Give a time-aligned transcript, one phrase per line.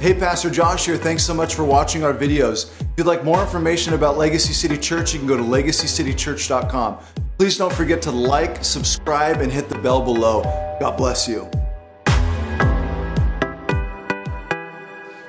[0.00, 0.96] Hey, Pastor Josh here.
[0.96, 2.70] Thanks so much for watching our videos.
[2.80, 6.98] If you'd like more information about Legacy City Church, you can go to legacycitychurch.com.
[7.36, 10.42] Please don't forget to like, subscribe, and hit the bell below.
[10.78, 11.50] God bless you.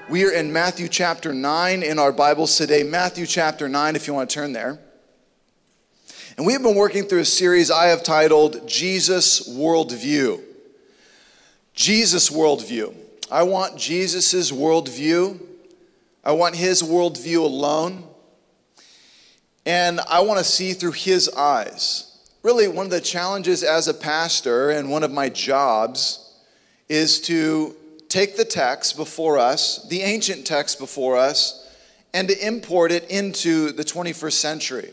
[0.08, 2.83] We are in Matthew chapter 9 in our Bibles today.
[2.83, 4.78] Matthew chapter 9, if you want to turn there.
[6.38, 10.44] And we have been working through a series I have titled Jesus Worldview.
[11.74, 13.08] Jesus Worldview.
[13.32, 15.40] I want Jesus' worldview.
[16.24, 18.04] I want his worldview alone.
[19.66, 22.18] And I want to see through his eyes.
[22.42, 26.34] Really, one of the challenges as a pastor and one of my jobs
[26.88, 27.76] is to
[28.08, 31.68] take the text before us, the ancient text before us,
[32.14, 34.92] and to import it into the 21st century.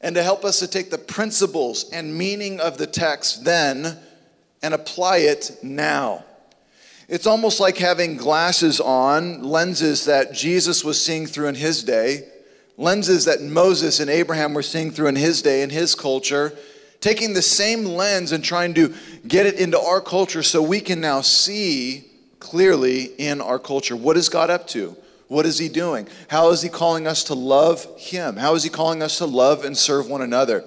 [0.00, 3.98] And to help us to take the principles and meaning of the text then
[4.62, 6.24] and apply it now.
[7.08, 12.28] It's almost like having glasses on, lenses that Jesus was seeing through in his day,
[12.76, 16.52] lenses that Moses and Abraham were seeing through in his day, in his culture,
[17.00, 18.94] taking the same lens and trying to
[19.26, 22.04] get it into our culture so we can now see
[22.40, 24.94] clearly in our culture what is God up to?
[25.28, 26.08] What is he doing?
[26.28, 28.36] How is he calling us to love him?
[28.36, 30.62] How is he calling us to love and serve one another?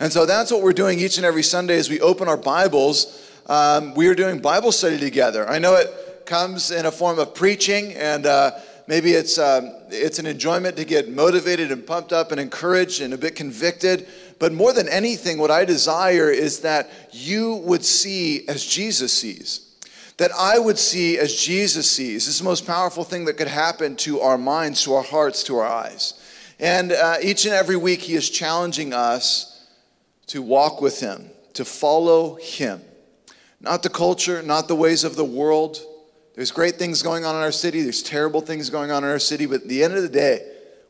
[0.00, 3.28] And so that's what we're doing each and every Sunday as we open our Bibles
[3.46, 5.48] um, we are doing Bible study together.
[5.48, 8.52] I know it comes in a form of preaching, and uh,
[8.86, 13.12] maybe it's, um, it's an enjoyment to get motivated and pumped up and encouraged and
[13.12, 14.06] a bit convicted.
[14.38, 19.68] But more than anything, what I desire is that you would see as Jesus sees.
[20.18, 22.26] That I would see as Jesus sees.
[22.26, 25.42] This is the most powerful thing that could happen to our minds, to our hearts,
[25.44, 26.14] to our eyes.
[26.60, 29.66] And uh, each and every week, He is challenging us
[30.28, 32.82] to walk with Him, to follow Him
[33.62, 35.80] not the culture, not the ways of the world.
[36.34, 39.18] There's great things going on in our city, there's terrible things going on in our
[39.18, 40.46] city, but at the end of the day,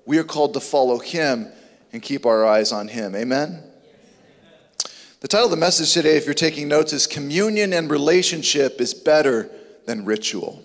[0.06, 1.48] we are called to follow Him
[1.92, 3.14] and keep our eyes on Him.
[3.14, 3.62] Amen?
[5.20, 8.94] The title of the message today, if you're taking notes, is Communion and Relationship is
[8.94, 9.50] Better
[9.86, 10.64] Than Ritual.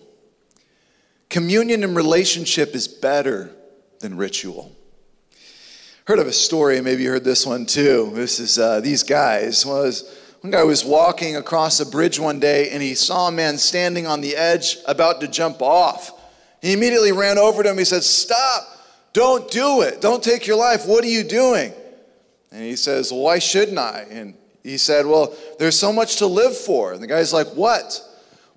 [1.30, 3.52] Communion and relationship is better
[4.00, 4.72] than ritual.
[6.06, 8.12] Heard of a story, maybe you heard this one too.
[8.14, 10.10] This is uh, these guys One was
[10.42, 14.06] one guy was walking across a bridge one day and he saw a man standing
[14.06, 16.12] on the edge about to jump off.
[16.62, 17.78] He immediately ran over to him.
[17.78, 18.68] He said, Stop!
[19.14, 20.00] Don't do it.
[20.00, 20.86] Don't take your life.
[20.86, 21.74] What are you doing?
[22.52, 24.06] And he says, Why shouldn't I?
[24.10, 26.94] And he said, Well, there's so much to live for.
[26.94, 28.02] And the guy's like, What?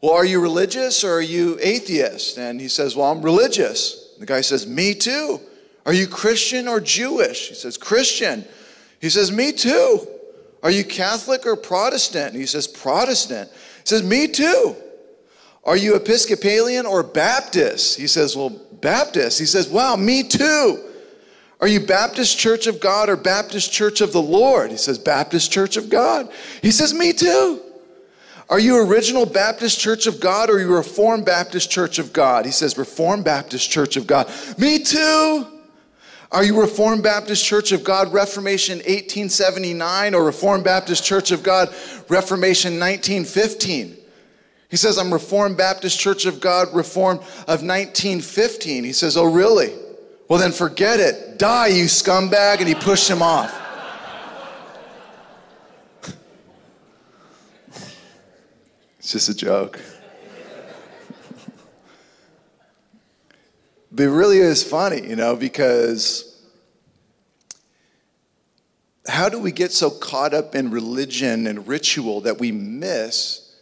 [0.03, 2.39] Well, are you religious or are you atheist?
[2.39, 4.15] And he says, Well, I'm religious.
[4.19, 5.41] The guy says, Me too.
[5.87, 7.49] Are you Christian or Jewish?
[7.49, 8.45] He says, Christian.
[9.01, 10.07] He says, Me too.
[10.63, 12.33] Are you Catholic or Protestant?
[12.33, 13.51] And he says, Protestant.
[13.51, 14.77] He says, Me too.
[15.65, 17.99] Are you Episcopalian or Baptist?
[17.99, 19.39] He says, Well, Baptist.
[19.39, 20.85] He says, Wow, me too.
[21.61, 24.71] Are you Baptist Church of God or Baptist Church of the Lord?
[24.71, 26.31] He says, Baptist Church of God.
[26.63, 27.61] He says, Me too.
[28.49, 32.45] Are you Original Baptist Church of God or you Reformed Baptist Church of God?
[32.47, 34.29] He says, Reformed Baptist Church of God.
[34.59, 35.47] Me too.
[36.33, 41.71] Are you Reformed Baptist Church of God Reformation 1879 or Reformed Baptist Church of God
[42.09, 43.97] Reformation 1915?
[44.71, 47.19] He says, I'm Reformed Baptist Church of God Reformed
[47.49, 48.85] of 1915.
[48.85, 49.73] He says, Oh, really?
[50.29, 51.41] Well, then forget it.
[51.41, 52.59] Die, you scumbag.
[52.61, 53.53] And he pushed him off.
[59.01, 59.81] it's just a joke.
[63.93, 66.31] But it really is funny, you know, because
[69.09, 73.57] how do we get so caught up in religion and ritual that we miss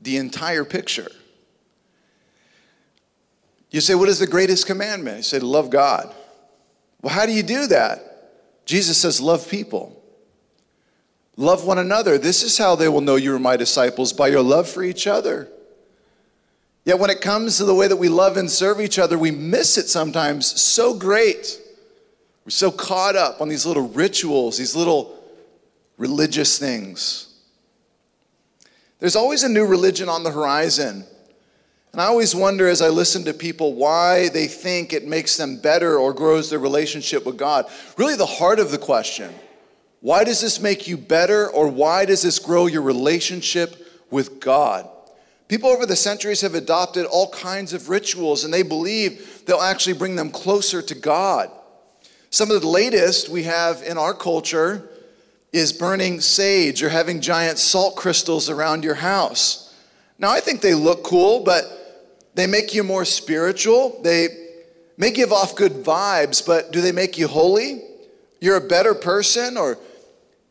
[0.00, 1.10] the entire picture?
[3.70, 5.18] You say, What is the greatest commandment?
[5.18, 6.14] I say, love God.
[7.02, 8.64] Well, how do you do that?
[8.64, 10.02] Jesus says, Love people.
[11.36, 12.16] Love one another.
[12.16, 15.06] This is how they will know you are my disciples by your love for each
[15.06, 15.48] other.
[16.86, 19.32] Yet when it comes to the way that we love and serve each other, we
[19.32, 21.60] miss it sometimes so great.
[22.44, 25.20] We're so caught up on these little rituals, these little
[25.98, 27.34] religious things.
[29.00, 31.04] There's always a new religion on the horizon.
[31.90, 35.58] And I always wonder as I listen to people why they think it makes them
[35.58, 37.66] better or grows their relationship with God.
[37.98, 39.34] Really, the heart of the question
[40.00, 43.74] why does this make you better or why does this grow your relationship
[44.08, 44.88] with God?
[45.48, 49.92] People over the centuries have adopted all kinds of rituals and they believe they'll actually
[49.92, 51.50] bring them closer to God.
[52.30, 54.88] Some of the latest we have in our culture
[55.52, 59.74] is burning sage or having giant salt crystals around your house.
[60.18, 61.64] Now, I think they look cool, but
[62.36, 63.98] They make you more spiritual.
[64.02, 64.28] They
[64.98, 67.82] may give off good vibes, but do they make you holy?
[68.40, 69.78] You're a better person, or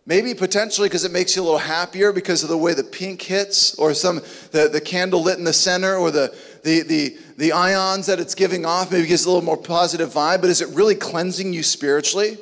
[0.05, 3.21] maybe potentially because it makes you a little happier because of the way the pink
[3.21, 4.21] hits, or some
[4.51, 8.35] the, the candle lit in the center, or the, the the the ions that it's
[8.35, 11.63] giving off, maybe gives a little more positive vibe, but is it really cleansing you
[11.63, 12.37] spiritually?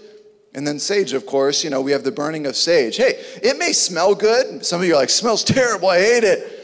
[0.56, 2.98] And then sage, of course, you know, we have the burning of sage.
[2.98, 4.64] Hey, it may smell good.
[4.64, 6.60] Some of you are like, smells terrible, I hate it.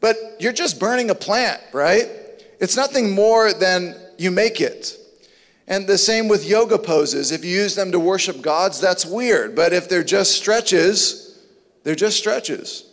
[0.00, 2.06] But you're just burning a plant, right?
[2.60, 4.98] It's nothing more than you make it.
[5.66, 7.32] And the same with yoga poses.
[7.32, 9.56] If you use them to worship gods, that's weird.
[9.56, 11.42] But if they're just stretches,
[11.84, 12.90] they're just stretches.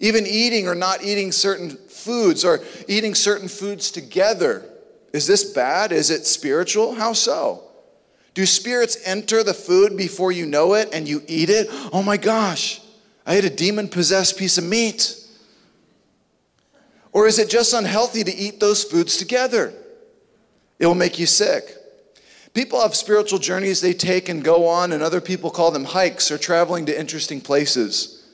[0.00, 4.64] Even eating or not eating certain foods or eating certain foods together.
[5.12, 5.92] Is this bad?
[5.92, 6.94] Is it spiritual?
[6.94, 7.64] How so?
[8.34, 11.68] Do spirits enter the food before you know it and you eat it?
[11.92, 12.80] Oh my gosh,
[13.26, 15.16] I ate a demon possessed piece of meat.
[17.12, 19.74] Or is it just unhealthy to eat those foods together?
[20.78, 21.76] It will make you sick.
[22.52, 26.30] People have spiritual journeys they take and go on, and other people call them hikes
[26.30, 28.28] or traveling to interesting places.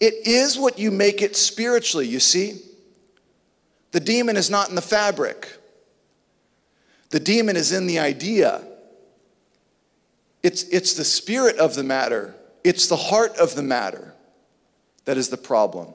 [0.00, 2.60] It is what you make it spiritually, you see.
[3.92, 5.58] The demon is not in the fabric,
[7.10, 8.62] the demon is in the idea.
[10.40, 14.14] It's, it's the spirit of the matter, it's the heart of the matter
[15.04, 15.94] that is the problem.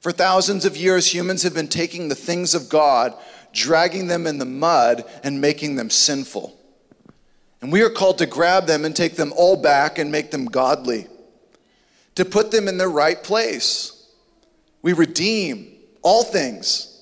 [0.00, 3.14] For thousands of years, humans have been taking the things of God,
[3.56, 6.54] dragging them in the mud, and making them sinful.
[7.62, 10.44] And we are called to grab them and take them all back and make them
[10.44, 11.06] godly,
[12.14, 14.08] to put them in their right place.
[14.82, 15.72] We redeem
[16.02, 16.92] all things.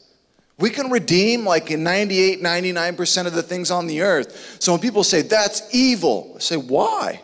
[0.56, 4.56] We can redeem like in 98, 99% of the things on the earth.
[4.60, 7.20] So when people say that's evil, I say, why?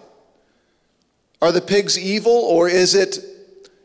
[1.40, 3.18] Are the pigs evil or is it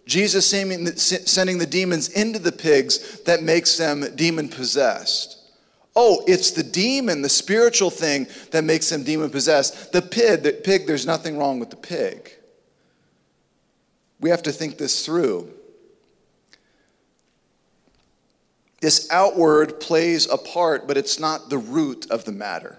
[0.05, 5.39] Jesus sending the demons into the pigs that makes them demon possessed.
[5.95, 9.93] Oh, it's the demon, the spiritual thing that makes them demon possessed.
[9.93, 12.31] The pig, the pig, there's nothing wrong with the pig.
[14.19, 15.51] We have to think this through.
[18.81, 22.77] This outward plays a part, but it's not the root of the matter.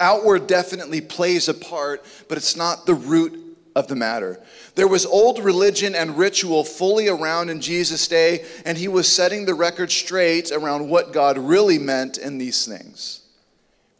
[0.00, 3.39] Outward definitely plays a part, but it's not the root
[3.76, 4.40] of the matter.
[4.74, 9.44] There was old religion and ritual fully around in Jesus' day, and he was setting
[9.44, 13.22] the record straight around what God really meant in these things.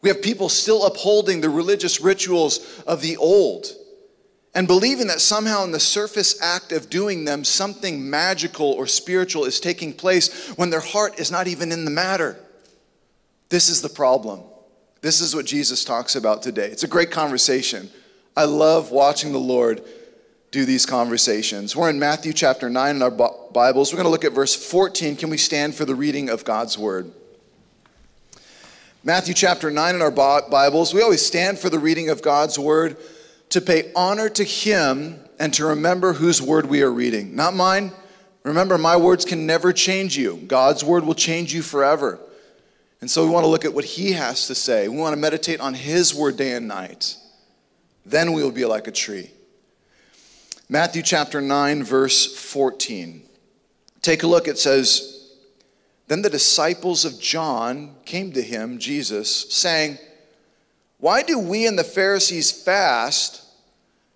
[0.01, 3.67] We have people still upholding the religious rituals of the old
[4.53, 9.45] and believing that somehow in the surface act of doing them, something magical or spiritual
[9.45, 12.37] is taking place when their heart is not even in the matter.
[13.49, 14.41] This is the problem.
[15.01, 16.67] This is what Jesus talks about today.
[16.67, 17.89] It's a great conversation.
[18.41, 19.83] I love watching the Lord
[20.49, 21.75] do these conversations.
[21.75, 23.93] We're in Matthew chapter 9 in our Bibles.
[23.93, 25.15] We're going to look at verse 14.
[25.15, 27.11] Can we stand for the reading of God's word?
[29.03, 30.91] Matthew chapter 9 in our Bibles.
[30.91, 32.97] We always stand for the reading of God's word
[33.49, 37.35] to pay honor to Him and to remember whose word we are reading.
[37.35, 37.91] Not mine.
[38.41, 40.37] Remember, my words can never change you.
[40.47, 42.17] God's word will change you forever.
[43.01, 44.87] And so we want to look at what He has to say.
[44.87, 47.17] We want to meditate on His word day and night.
[48.05, 49.31] Then we will be like a tree.
[50.69, 53.23] Matthew chapter 9, verse 14.
[54.01, 54.47] Take a look.
[54.47, 55.33] It says,
[56.07, 59.97] Then the disciples of John came to him, Jesus, saying,
[60.97, 63.43] Why do we and the Pharisees fast,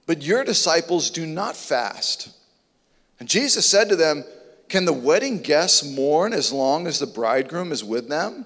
[0.05, 2.29] but your disciples do not fast?
[3.19, 4.23] And Jesus said to them,
[4.69, 8.45] Can the wedding guests mourn as long as the bridegroom is with them?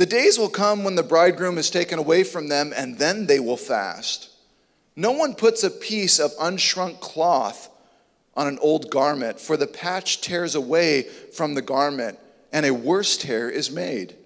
[0.00, 3.38] The days will come when the bridegroom is taken away from them, and then they
[3.38, 4.30] will fast.
[4.96, 7.68] No one puts a piece of unshrunk cloth
[8.34, 12.18] on an old garment, for the patch tears away from the garment,
[12.50, 14.16] and a worse tear is made.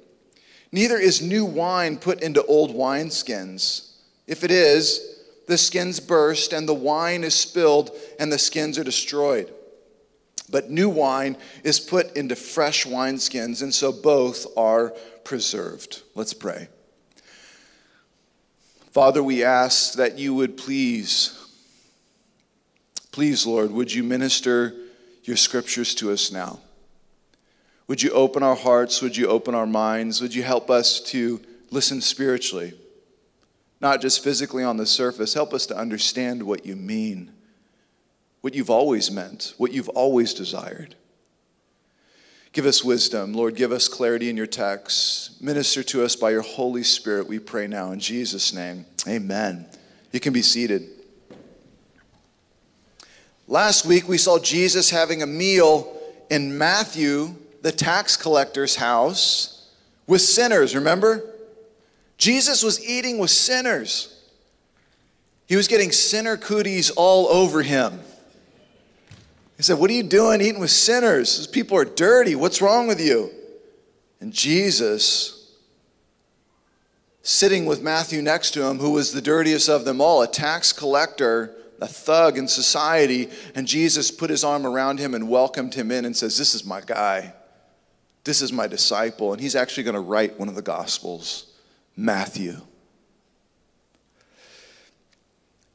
[0.71, 3.95] Neither is new wine put into old wineskins.
[4.29, 5.01] If it is,
[5.49, 7.91] the skins burst, and the wine is spilled,
[8.21, 9.53] and the skins are destroyed.
[10.49, 16.03] But new wine is put into fresh wineskins, and so both are preserved.
[16.15, 16.69] Let's pray.
[18.93, 21.37] Father, we ask that you would please,
[23.11, 24.75] please, Lord, would you minister
[25.25, 26.61] your scriptures to us now?
[27.89, 29.03] Would you open our hearts?
[29.03, 30.21] Would you open our minds?
[30.21, 31.41] Would you help us to
[31.71, 32.75] listen spiritually,
[33.81, 35.35] not just physically on the surface?
[35.35, 37.33] Help us to understand what you mean,
[38.43, 40.95] what you've always meant, what you've always desired.
[42.55, 43.33] Give us wisdom.
[43.33, 45.43] Lord, give us clarity in your text.
[45.43, 48.87] Minister to us by your Holy Spirit, we pray now in Jesus' name.
[49.09, 49.67] Amen.
[50.13, 50.89] You can be seated.
[53.49, 59.69] Last week, we saw Jesus having a meal in Matthew, the tax collector's house
[60.07, 61.25] with sinners, remember?
[62.19, 64.23] Jesus was eating with sinners.
[65.47, 67.99] He was getting sinner cooties all over him.
[69.57, 71.37] He said, What are you doing eating with sinners?
[71.39, 72.35] These people are dirty.
[72.35, 73.31] What's wrong with you?
[74.21, 75.53] And Jesus,
[77.23, 80.73] sitting with Matthew next to him, who was the dirtiest of them all, a tax
[80.73, 85.91] collector, a thug in society, and Jesus put his arm around him and welcomed him
[85.91, 87.35] in and says, This is my guy.
[88.25, 89.33] This is my disciple.
[89.33, 91.53] And he's actually going to write one of the Gospels,
[91.97, 92.61] Matthew.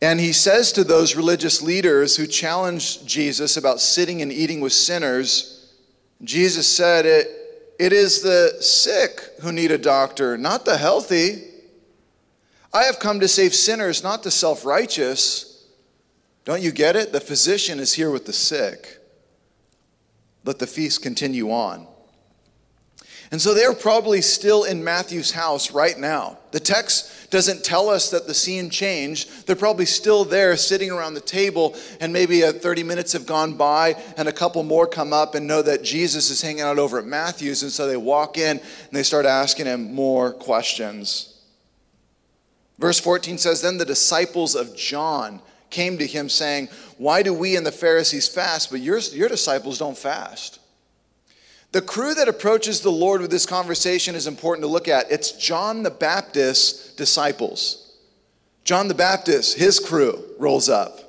[0.01, 4.71] And he says to those religious leaders who challenged Jesus about sitting and eating with
[4.71, 5.73] sinners,
[6.23, 7.27] Jesus said, It,
[7.77, 11.43] it is the sick who need a doctor, not the healthy.
[12.73, 15.67] I have come to save sinners, not the self righteous.
[16.45, 17.11] Don't you get it?
[17.11, 18.99] The physician is here with the sick.
[20.45, 21.87] Let the feast continue on.
[23.31, 26.39] And so they're probably still in Matthew's house right now.
[26.51, 29.45] The text doesn't tell us that the scene changed.
[29.45, 34.01] They're probably still there sitting around the table, and maybe 30 minutes have gone by,
[34.17, 37.05] and a couple more come up and know that Jesus is hanging out over at
[37.05, 37.61] Matthew's.
[37.61, 41.35] And so they walk in and they start asking him more questions.
[42.79, 47.55] Verse 14 says Then the disciples of John came to him, saying, Why do we
[47.55, 50.58] and the Pharisees fast, but your, your disciples don't fast?
[51.71, 55.11] The crew that approaches the Lord with this conversation is important to look at.
[55.11, 57.95] It's John the Baptist's disciples.
[58.63, 60.99] John the Baptist, his crew, rolls up.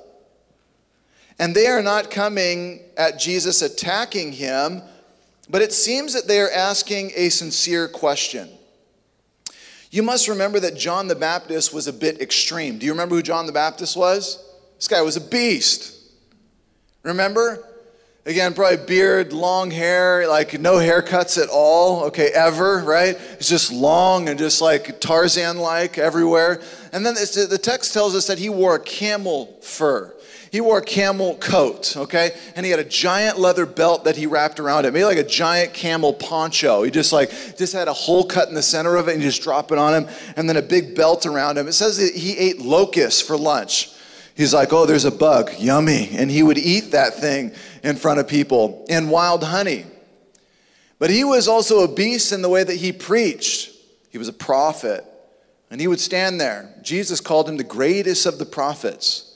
[1.39, 4.83] And they are not coming at Jesus attacking him,
[5.49, 8.47] but it seems that they are asking a sincere question.
[9.89, 12.77] You must remember that John the Baptist was a bit extreme.
[12.77, 14.41] Do you remember who John the Baptist was?
[14.77, 15.97] This guy was a beast.
[17.03, 17.67] Remember?
[18.23, 23.17] Again, probably beard, long hair, like no haircuts at all, okay, ever, right?
[23.33, 26.61] It's just long and just like Tarzan like everywhere.
[26.93, 30.13] And then the text tells us that he wore camel fur.
[30.51, 32.31] He wore a camel coat, okay?
[32.55, 35.23] And he had a giant leather belt that he wrapped around it, maybe like a
[35.23, 36.83] giant camel poncho.
[36.83, 39.29] He just like, just had a hole cut in the center of it and you
[39.29, 41.67] just drop it on him, and then a big belt around him.
[41.67, 43.90] It says that he ate locusts for lunch.
[44.35, 46.09] He's like, oh, there's a bug, yummy.
[46.13, 49.85] And he would eat that thing in front of people and wild honey.
[50.99, 53.71] But he was also a beast in the way that he preached.
[54.09, 55.05] He was a prophet.
[55.69, 56.73] And he would stand there.
[56.81, 59.31] Jesus called him the greatest of the prophets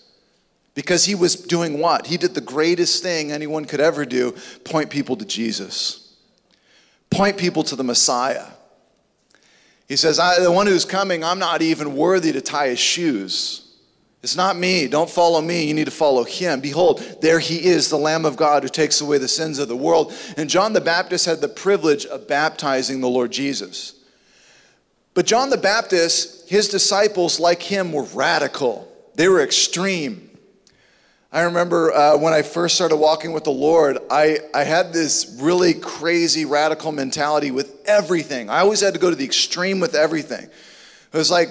[0.76, 2.08] because he was doing what?
[2.08, 6.14] He did the greatest thing anyone could ever do point people to Jesus,
[7.10, 8.46] point people to the Messiah.
[9.88, 13.65] He says, The one who's coming, I'm not even worthy to tie his shoes.
[14.26, 14.88] It's not me.
[14.88, 15.68] Don't follow me.
[15.68, 16.60] You need to follow him.
[16.60, 19.76] Behold, there he is, the Lamb of God who takes away the sins of the
[19.76, 20.16] world.
[20.36, 23.94] And John the Baptist had the privilege of baptizing the Lord Jesus.
[25.14, 30.32] But John the Baptist, his disciples, like him, were radical, they were extreme.
[31.32, 35.38] I remember uh, when I first started walking with the Lord, I, I had this
[35.40, 38.50] really crazy radical mentality with everything.
[38.50, 40.46] I always had to go to the extreme with everything.
[40.46, 41.50] It was like,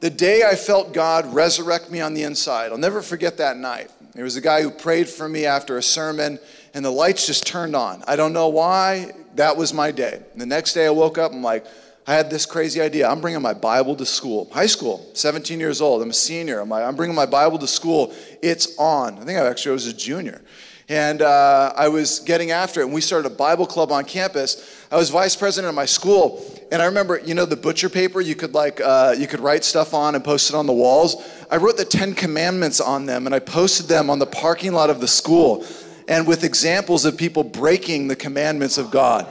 [0.00, 3.90] the day I felt God resurrect me on the inside, I'll never forget that night.
[4.14, 6.38] There was a guy who prayed for me after a sermon,
[6.74, 8.02] and the lights just turned on.
[8.06, 9.12] I don't know why.
[9.34, 10.22] That was my day.
[10.32, 11.66] And the next day I woke up, I'm like,
[12.06, 13.08] I had this crazy idea.
[13.08, 16.02] I'm bringing my Bible to school, high school, 17 years old.
[16.02, 16.60] I'm a senior.
[16.60, 18.14] I'm like, I'm bringing my Bible to school.
[18.42, 19.18] It's on.
[19.18, 20.40] I think I actually was a junior.
[20.88, 24.86] And uh, I was getting after it, and we started a Bible club on campus.
[24.90, 28.20] I was vice president of my school, and I remember, you know, the butcher paper
[28.20, 31.16] you could like uh, you could write stuff on and post it on the walls.
[31.50, 34.88] I wrote the Ten Commandments on them, and I posted them on the parking lot
[34.88, 35.66] of the school,
[36.06, 39.26] and with examples of people breaking the commandments of God.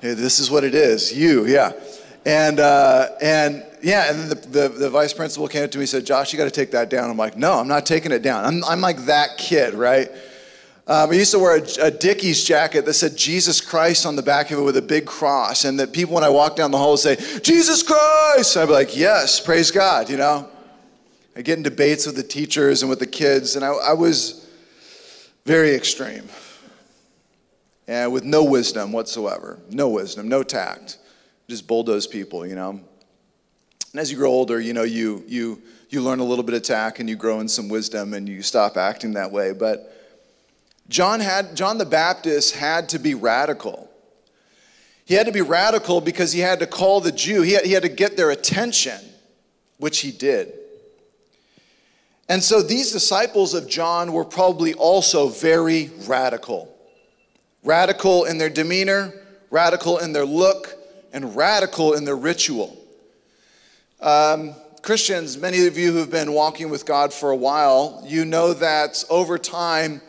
[0.00, 1.12] Hey, this is what it is.
[1.12, 1.72] You, yeah,
[2.24, 5.88] and uh, and yeah, and the, the, the, vice principal came up to me and
[5.88, 7.10] said, Josh, you got to take that down.
[7.10, 8.44] I'm like, no, I'm not taking it down.
[8.44, 10.10] I'm, I'm like that kid, right?
[10.86, 14.22] Um, I used to wear a, a, Dickies jacket that said Jesus Christ on the
[14.22, 15.66] back of it with a big cross.
[15.66, 18.56] And that people, when I walk down the hall, would say, Jesus Christ!
[18.56, 20.48] I'd be like, yes, praise God, you know?
[21.36, 24.48] I get in debates with the teachers and with the kids, and I, I was
[25.44, 26.28] very extreme.
[27.86, 29.58] And with no wisdom whatsoever.
[29.70, 30.98] No wisdom, no tact.
[31.48, 32.80] Just bulldoze people, you know?
[33.92, 36.62] And as you grow older, you know, you, you, you learn a little bit of
[36.62, 39.52] tact and you grow in some wisdom and you stop acting that way.
[39.52, 39.94] But
[40.88, 43.90] John, had, John the Baptist had to be radical.
[45.04, 47.72] He had to be radical because he had to call the Jew, he had, he
[47.72, 49.00] had to get their attention,
[49.78, 50.52] which he did.
[52.28, 56.74] And so these disciples of John were probably also very radical
[57.64, 59.12] radical in their demeanor,
[59.50, 60.74] radical in their look,
[61.12, 62.76] and radical in their ritual.
[64.00, 68.52] Um, Christians, many of you who've been walking with God for a while, you know
[68.52, 70.00] that over time,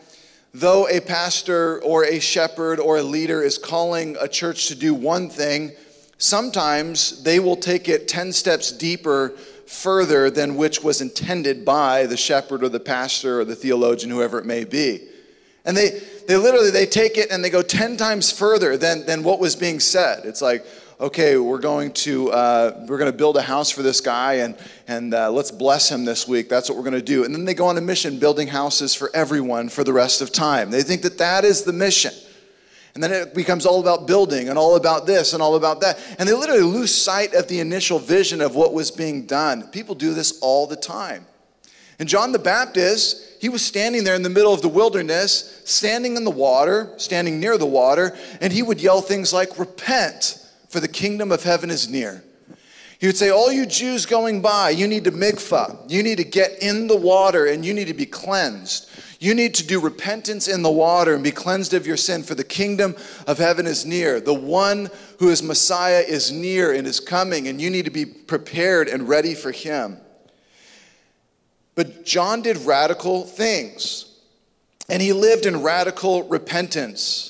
[0.53, 4.93] though a pastor or a shepherd or a leader is calling a church to do
[4.93, 5.71] one thing,
[6.19, 9.29] sometimes they will take it 10 steps deeper
[9.65, 14.37] further than which was intended by the shepherd or the pastor or the theologian, whoever
[14.37, 15.01] it may be.
[15.65, 19.23] And they, they literally they take it and they go 10 times further than, than
[19.23, 20.25] what was being said.
[20.25, 20.63] It's like,
[20.99, 24.57] okay, we're going to uh, we're going to build a house for this guy and
[24.87, 26.49] and uh, let's bless him this week.
[26.49, 27.23] That's what we're going to do.
[27.23, 30.31] And then they go on a mission, building houses for everyone for the rest of
[30.31, 30.71] time.
[30.71, 32.13] They think that that is the mission.
[32.95, 35.99] And then it becomes all about building and all about this and all about that.
[36.17, 39.67] And they literally lose sight of the initial vision of what was being done.
[39.67, 41.25] People do this all the time.
[41.99, 46.17] And John the Baptist, he was standing there in the middle of the wilderness, standing
[46.17, 50.79] in the water, standing near the water, and he would yell things like, Repent, for
[50.79, 52.23] the kingdom of heaven is near.
[52.99, 55.89] He would say, All you Jews going by, you need to mikvah.
[55.89, 58.89] You need to get in the water and you need to be cleansed.
[59.19, 62.35] You need to do repentance in the water and be cleansed of your sin, for
[62.35, 62.95] the kingdom
[63.27, 64.21] of heaven is near.
[64.21, 68.05] The one who is Messiah is near and is coming, and you need to be
[68.05, 69.97] prepared and ready for him.
[71.75, 74.05] But John did radical things,
[74.87, 77.28] and he lived in radical repentance.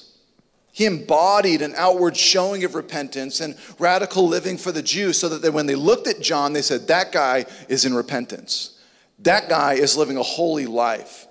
[0.80, 5.52] He embodied an outward showing of repentance and radical living for the Jews so that
[5.52, 8.80] when they looked at John, they said, That guy is in repentance.
[9.20, 11.28] That guy is living a holy life.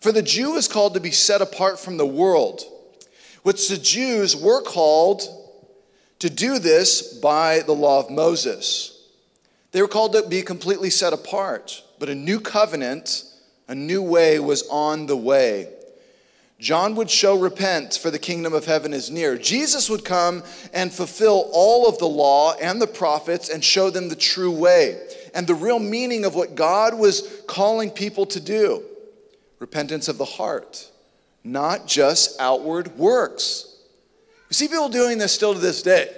[0.00, 2.60] For the Jew is called to be set apart from the world,
[3.42, 5.22] which the Jews were called
[6.18, 9.02] to do this by the law of Moses.
[9.72, 13.24] They were called to be completely set apart, but a new covenant,
[13.66, 15.70] a new way was on the way.
[16.64, 19.36] John would show repent, for the kingdom of heaven is near.
[19.36, 20.42] Jesus would come
[20.72, 24.98] and fulfill all of the law and the prophets and show them the true way
[25.34, 28.82] and the real meaning of what God was calling people to do
[29.58, 30.90] repentance of the heart,
[31.44, 33.76] not just outward works.
[34.48, 36.08] You see people doing this still to this day.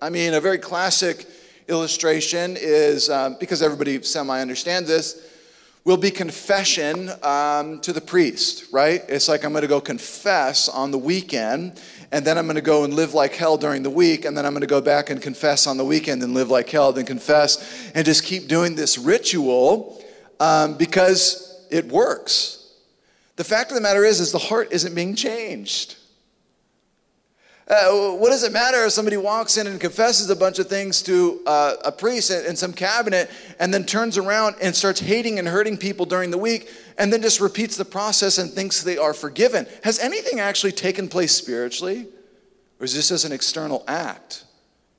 [0.00, 1.26] I mean, a very classic
[1.66, 5.35] illustration is um, because everybody semi understands this
[5.86, 9.02] will be confession um, to the priest, right?
[9.08, 12.60] It's like I'm going to go confess on the weekend, and then I'm going to
[12.60, 15.10] go and live like hell during the week, and then I'm going to go back
[15.10, 18.74] and confess on the weekend and live like hell, then confess, and just keep doing
[18.74, 20.02] this ritual
[20.40, 22.68] um, because it works.
[23.36, 25.94] The fact of the matter is, is the heart isn't being changed.
[27.68, 31.02] Uh, what does it matter if somebody walks in and confesses a bunch of things
[31.02, 35.40] to uh, a priest in, in some cabinet and then turns around and starts hating
[35.40, 38.96] and hurting people during the week and then just repeats the process and thinks they
[38.96, 39.66] are forgiven?
[39.82, 42.06] Has anything actually taken place spiritually?
[42.78, 44.44] Or is this just an external act?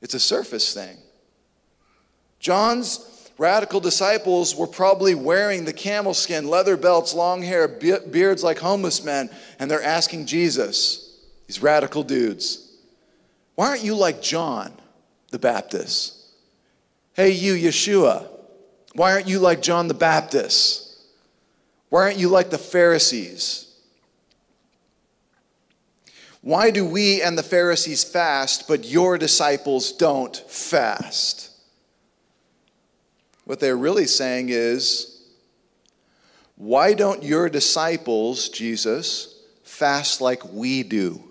[0.02, 0.98] It's a surface thing.
[2.42, 8.60] John's radical disciples were probably wearing the camel skin, leather belts, long hair, beards like
[8.60, 11.07] homeless men, and they're asking Jesus,
[11.48, 12.76] these radical dudes,
[13.56, 14.74] why aren't you like John
[15.32, 16.14] the Baptist?
[17.14, 18.28] Hey, you, Yeshua,
[18.94, 21.00] why aren't you like John the Baptist?
[21.90, 23.64] Why aren't you like the Pharisees?
[26.42, 31.50] Why do we and the Pharisees fast, but your disciples don't fast?
[33.46, 35.22] What they're really saying is,
[36.56, 41.27] why don't your disciples, Jesus, fast like we do?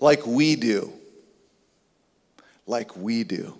[0.00, 0.92] Like we do.
[2.66, 3.58] Like we do.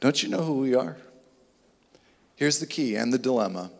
[0.00, 0.96] Don't you know who we are?
[2.36, 3.70] Here's the key and the dilemma.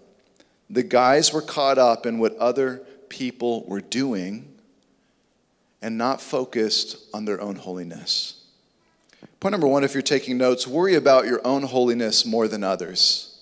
[0.69, 4.53] The guys were caught up in what other people were doing
[5.83, 8.45] and not focused on their own holiness.
[9.39, 13.36] Point number one, if you're taking notes, worry about your own holiness more than others.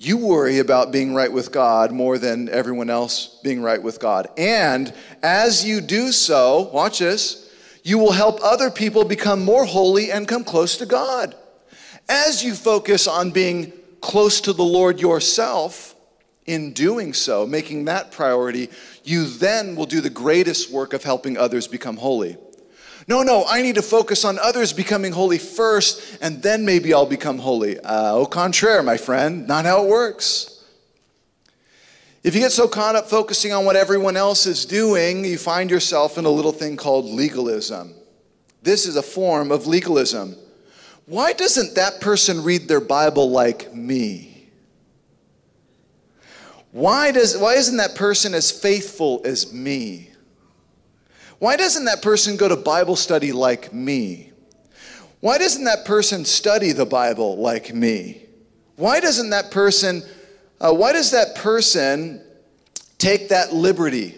[0.00, 4.28] You worry about being right with God more than everyone else being right with God.
[4.38, 7.50] And as you do so, watch this,
[7.82, 11.34] you will help other people become more holy and come close to God.
[12.08, 15.96] As you focus on being close to the Lord yourself,
[16.48, 18.70] in doing so, making that priority,
[19.04, 22.38] you then will do the greatest work of helping others become holy.
[23.08, 27.06] No, no, I need to focus on others becoming holy first, and then maybe I'll
[27.06, 27.80] become holy.
[27.80, 30.62] Uh, au contraire, my friend, not how it works.
[32.22, 35.70] If you get so caught up focusing on what everyone else is doing, you find
[35.70, 37.94] yourself in a little thing called legalism.
[38.62, 40.36] This is a form of legalism.
[41.06, 44.50] Why doesn't that person read their Bible like me?
[46.72, 50.07] Why, does, why isn't that person as faithful as me?
[51.38, 54.32] Why doesn't that person go to Bible study like me?
[55.20, 58.22] Why doesn't that person study the Bible like me?
[58.76, 60.02] Why doesn't that person,
[60.60, 62.22] uh, why does that person
[62.98, 64.16] take that liberty?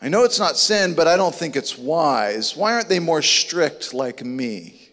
[0.00, 2.56] I know it's not sin, but I don't think it's wise.
[2.56, 4.90] Why aren't they more strict like me?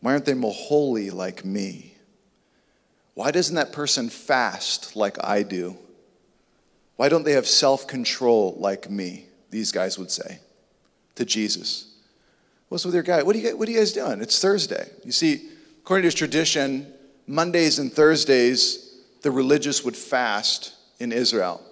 [0.00, 1.94] Why aren't they more holy like me?
[3.14, 5.76] Why doesn't that person fast like I do?
[6.96, 9.26] Why don't they have self control like me?
[9.50, 10.40] These guys would say
[11.14, 11.94] to Jesus.
[12.68, 13.22] What's with your guy?
[13.22, 14.20] What are, you, what are you guys doing?
[14.20, 14.88] It's Thursday.
[15.04, 15.48] You see,
[15.82, 16.92] according to tradition,
[17.26, 21.62] Mondays and Thursdays, the religious would fast in Israel.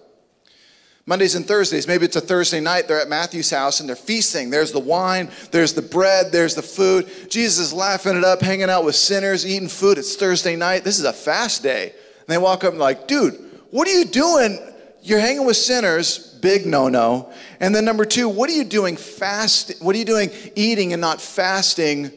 [1.06, 4.48] Mondays and Thursdays, maybe it's a Thursday night, they're at Matthew's house and they're feasting.
[4.48, 7.10] There's the wine, there's the bread, there's the food.
[7.28, 9.98] Jesus is laughing it up, hanging out with sinners, eating food.
[9.98, 10.82] It's Thursday night.
[10.82, 11.90] This is a fast day.
[11.90, 13.34] And they walk up and like, dude,
[13.70, 14.58] what are you doing?
[15.04, 17.30] You're hanging with sinners, big no no.
[17.60, 19.82] And then number two, what are you doing fast?
[19.82, 22.10] What are you doing eating and not fasting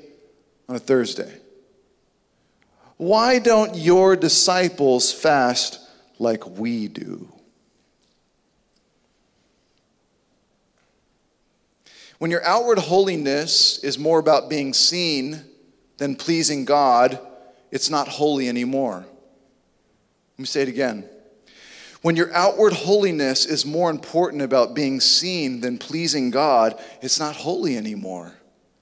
[0.69, 1.37] on a Thursday?
[2.95, 5.81] Why don't your disciples fast
[6.17, 7.27] like we do?
[12.19, 15.41] When your outward holiness is more about being seen
[15.97, 17.19] than pleasing God,
[17.69, 19.05] it's not holy anymore.
[20.37, 21.09] Let me say it again.
[22.01, 27.35] When your outward holiness is more important about being seen than pleasing God, it's not
[27.35, 28.33] holy anymore.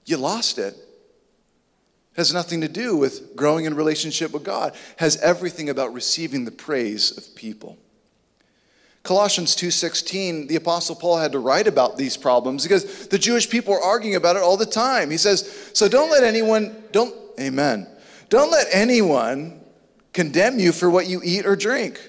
[0.04, 0.74] You lost it.
[0.74, 4.74] It has nothing to do with growing in relationship with God.
[4.74, 7.78] It has everything about receiving the praise of people.
[9.02, 13.72] Colossians 2:16, the apostle Paul had to write about these problems because the Jewish people
[13.72, 15.10] were arguing about it all the time.
[15.10, 17.86] He says, "So don't let anyone don't amen.
[18.28, 19.60] Don't let anyone
[20.12, 22.00] condemn you for what you eat or drink,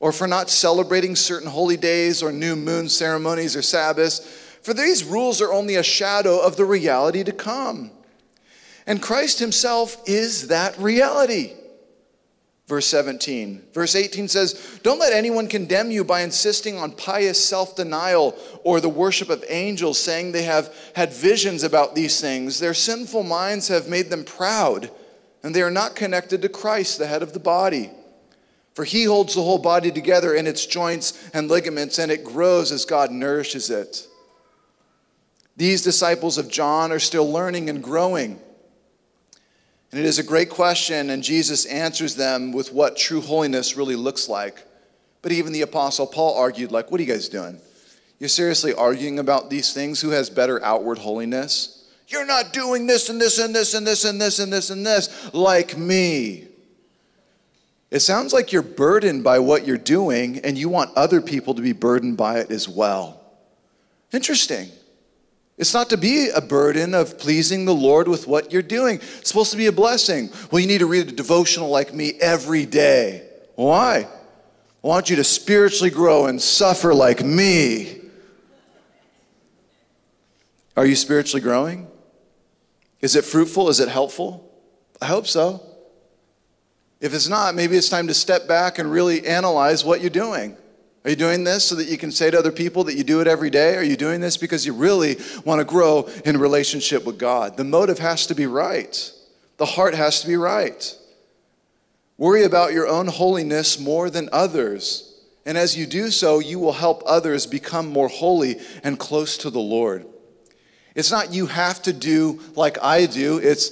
[0.00, 4.18] or for not celebrating certain holy days or new moon ceremonies or Sabbaths,
[4.62, 7.92] for these rules are only a shadow of the reality to come."
[8.86, 11.52] And Christ himself is that reality.
[12.70, 13.64] Verse 17.
[13.74, 18.80] Verse 18 says, Don't let anyone condemn you by insisting on pious self denial or
[18.80, 22.60] the worship of angels, saying they have had visions about these things.
[22.60, 24.88] Their sinful minds have made them proud,
[25.42, 27.90] and they are not connected to Christ, the head of the body.
[28.74, 32.72] For he holds the whole body together in its joints and ligaments, and it grows
[32.72, 34.06] as God nourishes it.
[35.56, 38.40] These disciples of John are still learning and growing.
[39.92, 43.96] And it is a great question, and Jesus answers them with what true holiness really
[43.96, 44.64] looks like.
[45.20, 47.60] But even the Apostle Paul argued, like, what are you guys doing?
[48.20, 50.00] You're seriously arguing about these things?
[50.00, 51.88] Who has better outward holiness?
[52.06, 54.86] You're not doing this and this and this and this and this and this and
[54.86, 56.49] this like me.
[57.90, 61.62] It sounds like you're burdened by what you're doing and you want other people to
[61.62, 63.20] be burdened by it as well.
[64.12, 64.68] Interesting.
[65.58, 68.96] It's not to be a burden of pleasing the Lord with what you're doing.
[68.96, 70.30] It's supposed to be a blessing.
[70.50, 73.28] Well, you need to read a devotional like me every day.
[73.56, 74.08] Why?
[74.82, 78.00] I want you to spiritually grow and suffer like me.
[80.76, 81.88] Are you spiritually growing?
[83.02, 83.68] Is it fruitful?
[83.68, 84.50] Is it helpful?
[85.02, 85.62] I hope so.
[87.00, 90.56] If it's not, maybe it's time to step back and really analyze what you're doing.
[91.02, 93.22] Are you doing this so that you can say to other people that you do
[93.22, 93.76] it every day?
[93.76, 97.56] Are you doing this because you really want to grow in relationship with God?
[97.56, 99.12] The motive has to be right,
[99.56, 100.94] the heart has to be right.
[102.18, 105.06] Worry about your own holiness more than others.
[105.46, 109.48] And as you do so, you will help others become more holy and close to
[109.48, 110.04] the Lord.
[110.94, 113.70] It's not you have to do like I do, it's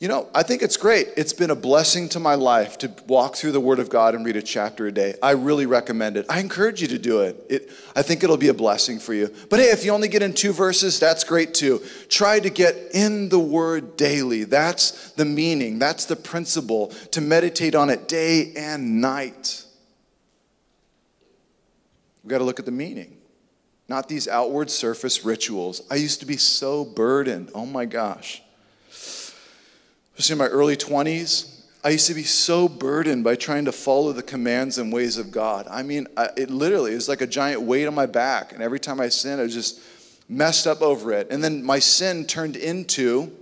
[0.00, 1.08] you know, I think it's great.
[1.16, 4.26] It's been a blessing to my life to walk through the Word of God and
[4.26, 5.14] read a chapter a day.
[5.22, 6.26] I really recommend it.
[6.28, 7.46] I encourage you to do it.
[7.48, 7.70] it.
[7.94, 9.32] I think it'll be a blessing for you.
[9.48, 11.80] But hey, if you only get in two verses, that's great too.
[12.08, 14.42] Try to get in the Word daily.
[14.42, 19.64] That's the meaning, that's the principle to meditate on it day and night.
[22.24, 23.18] We've got to look at the meaning,
[23.88, 25.82] not these outward surface rituals.
[25.88, 27.52] I used to be so burdened.
[27.54, 28.43] Oh my gosh
[30.16, 31.50] especially in my early 20s,
[31.82, 35.30] I used to be so burdened by trying to follow the commands and ways of
[35.30, 35.66] God.
[35.68, 38.52] I mean, I, it literally is like a giant weight on my back.
[38.52, 39.80] And every time I sinned, I was just
[40.28, 41.28] messed up over it.
[41.30, 43.32] And then my sin turned into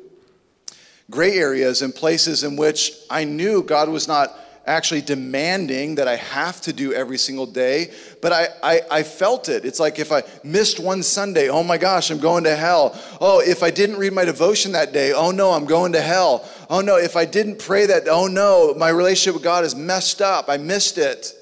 [1.09, 6.16] gray areas and places in which I knew God was not actually demanding that I
[6.16, 9.64] have to do every single day, but I, I, I, felt it.
[9.64, 12.98] It's like if I missed one Sunday, oh my gosh, I'm going to hell.
[13.20, 16.48] Oh, if I didn't read my devotion that day, oh no, I'm going to hell.
[16.70, 20.22] Oh no, if I didn't pray that, oh no, my relationship with God is messed
[20.22, 20.48] up.
[20.48, 21.35] I missed it.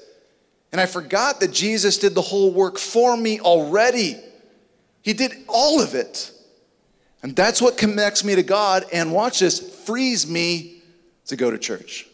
[0.71, 4.17] And I forgot that Jesus did the whole work for me already.
[5.03, 6.31] He did all of it.
[7.21, 10.81] And that's what connects me to God and watch this, frees me
[11.27, 12.07] to go to church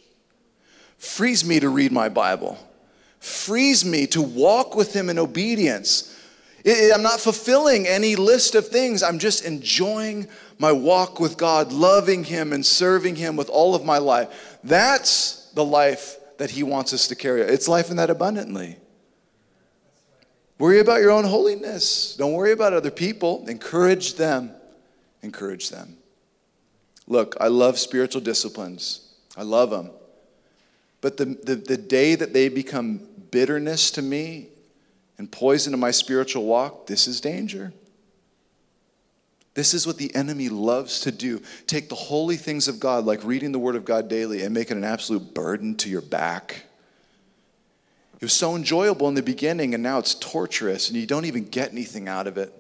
[0.98, 2.58] frees me to read my Bible,
[3.20, 6.14] frees me to walk with Him in obedience.
[6.66, 9.02] I'm not fulfilling any list of things.
[9.02, 10.28] I'm just enjoying
[10.60, 14.58] my walk with God, loving Him and serving Him with all of my life.
[14.64, 17.42] That's the life that He wants us to carry.
[17.42, 18.78] It's life in that abundantly.
[20.60, 22.16] Worry about your own holiness.
[22.16, 23.48] Don't worry about other people.
[23.48, 24.52] Encourage them.
[25.22, 25.98] Encourage them.
[27.08, 29.92] Look, I love spiritual disciplines, I love them.
[31.02, 34.48] But the, the, the day that they become bitterness to me
[35.18, 37.74] and poison to my spiritual walk, this is danger.
[39.54, 41.42] This is what the enemy loves to do.
[41.66, 44.70] Take the holy things of God, like reading the Word of God daily, and make
[44.70, 46.64] it an absolute burden to your back.
[48.16, 51.46] It was so enjoyable in the beginning, and now it's torturous, and you don't even
[51.46, 52.54] get anything out of it.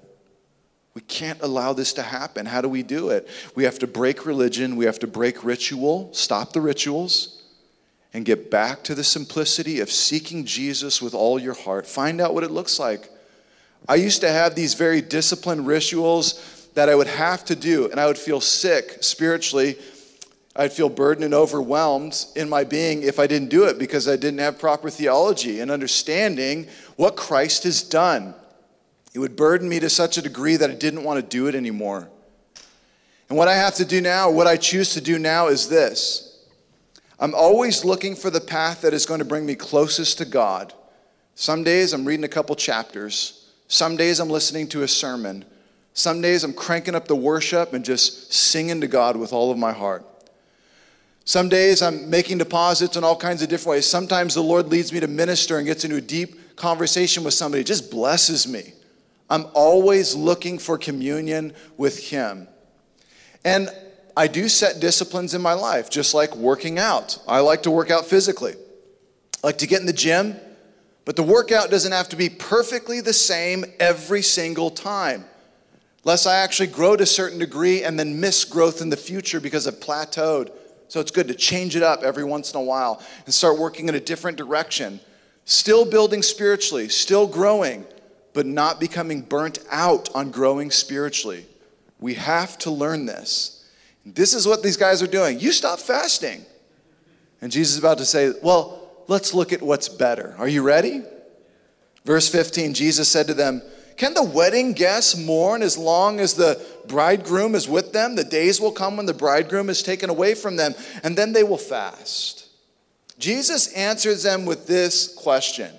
[0.95, 2.47] We can't allow this to happen.
[2.47, 3.27] How do we do it?
[3.53, 7.36] We have to break religion, we have to break ritual, stop the rituals
[8.13, 11.85] and get back to the simplicity of seeking Jesus with all your heart.
[11.85, 13.09] Find out what it looks like.
[13.87, 17.99] I used to have these very disciplined rituals that I would have to do, and
[17.99, 19.77] I would feel sick spiritually.
[20.55, 24.15] I'd feel burdened and overwhelmed in my being if I didn't do it because I
[24.15, 28.33] didn't have proper theology and understanding what Christ has done.
[29.13, 31.55] It would burden me to such a degree that I didn't want to do it
[31.55, 32.09] anymore.
[33.29, 36.26] And what I have to do now, what I choose to do now is this
[37.19, 40.73] I'm always looking for the path that is going to bring me closest to God.
[41.35, 43.51] Some days I'm reading a couple chapters.
[43.67, 45.45] Some days I'm listening to a sermon.
[45.93, 49.57] Some days I'm cranking up the worship and just singing to God with all of
[49.57, 50.05] my heart.
[51.25, 53.87] Some days I'm making deposits in all kinds of different ways.
[53.87, 57.61] Sometimes the Lord leads me to minister and gets into a deep conversation with somebody.
[57.61, 58.73] It just blesses me.
[59.29, 62.47] I'm always looking for communion with Him.
[63.43, 63.69] And
[64.17, 67.19] I do set disciplines in my life, just like working out.
[67.27, 68.55] I like to work out physically,
[69.43, 70.35] I like to get in the gym,
[71.05, 75.25] but the workout doesn't have to be perfectly the same every single time.
[76.03, 79.39] Lest I actually grow to a certain degree and then miss growth in the future
[79.39, 80.51] because I've plateaued.
[80.87, 83.87] So it's good to change it up every once in a while and start working
[83.87, 84.99] in a different direction.
[85.45, 87.85] Still building spiritually, still growing,
[88.33, 91.45] but not becoming burnt out on growing spiritually.
[91.99, 93.56] We have to learn this.
[94.13, 95.39] This is what these guys are doing.
[95.39, 96.45] You stop fasting.
[97.41, 100.35] And Jesus is about to say, Well, let's look at what's better.
[100.37, 101.03] Are you ready?
[102.05, 103.61] Verse 15 Jesus said to them,
[103.97, 108.15] Can the wedding guests mourn as long as the bridegroom is with them?
[108.15, 111.43] The days will come when the bridegroom is taken away from them, and then they
[111.43, 112.47] will fast.
[113.19, 115.73] Jesus answers them with this question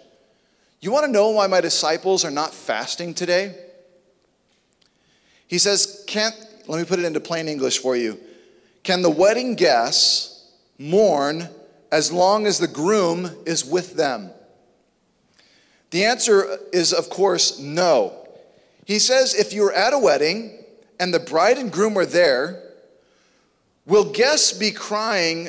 [0.80, 3.54] You want to know why my disciples are not fasting today?
[5.46, 6.36] He says, Can't
[6.68, 8.20] let me put it into plain English for you.
[8.82, 11.48] Can the wedding guests mourn
[11.90, 14.30] as long as the groom is with them?
[15.90, 18.28] The answer is, of course, no.
[18.84, 20.62] He says if you're at a wedding
[21.00, 22.62] and the bride and groom are there,
[23.86, 25.48] will guests be crying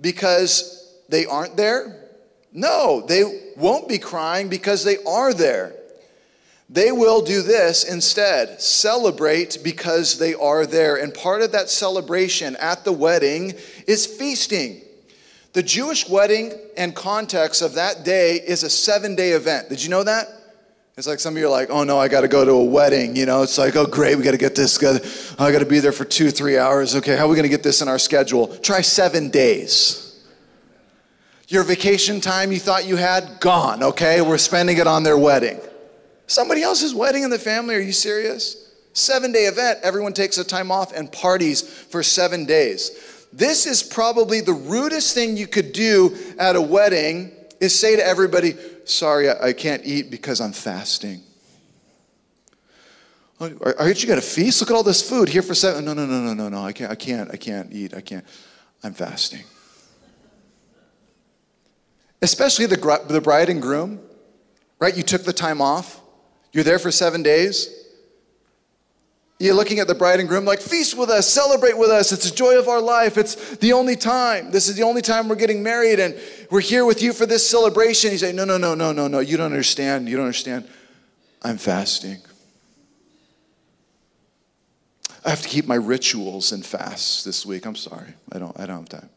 [0.00, 2.10] because they aren't there?
[2.52, 5.74] No, they won't be crying because they are there.
[6.70, 10.96] They will do this instead celebrate because they are there.
[10.96, 13.54] And part of that celebration at the wedding
[13.86, 14.82] is feasting.
[15.54, 19.70] The Jewish wedding and context of that day is a seven day event.
[19.70, 20.28] Did you know that?
[20.98, 22.64] It's like some of you are like, oh no, I got to go to a
[22.64, 23.16] wedding.
[23.16, 24.82] You know, it's like, oh great, we got to get this.
[24.82, 24.98] Oh,
[25.38, 26.94] I got to be there for two, three hours.
[26.96, 28.48] Okay, how are we going to get this in our schedule?
[28.58, 30.04] Try seven days.
[31.46, 33.82] Your vacation time you thought you had, gone.
[33.82, 35.60] Okay, we're spending it on their wedding.
[36.28, 37.74] Somebody else's wedding in the family?
[37.74, 38.70] Are you serious?
[38.92, 43.26] Seven day event, everyone takes a time off and parties for seven days.
[43.32, 48.06] This is probably the rudest thing you could do at a wedding is say to
[48.06, 51.22] everybody, sorry, I can't eat because I'm fasting.
[53.40, 54.60] Aren't you going to feast?
[54.60, 55.84] Look at all this food here for seven.
[55.84, 56.62] No, no, no, no, no, no.
[56.62, 57.94] I can't, I can't, I can't eat.
[57.94, 58.24] I can't.
[58.82, 59.44] I'm fasting.
[62.20, 64.00] Especially the, the bride and groom,
[64.78, 64.96] right?
[64.96, 65.97] You took the time off.
[66.52, 67.74] You're there for seven days.
[69.40, 72.10] You're looking at the bride and groom like, feast with us, celebrate with us.
[72.10, 73.16] It's the joy of our life.
[73.16, 74.50] It's the only time.
[74.50, 76.00] This is the only time we're getting married.
[76.00, 76.18] And
[76.50, 78.10] we're here with you for this celebration.
[78.10, 79.20] You say, no, no, no, no, no, no.
[79.20, 80.08] You don't understand.
[80.08, 80.68] You don't understand.
[81.42, 82.18] I'm fasting.
[85.24, 87.64] I have to keep my rituals and fasts this week.
[87.64, 88.14] I'm sorry.
[88.32, 89.10] I don't, I don't have time.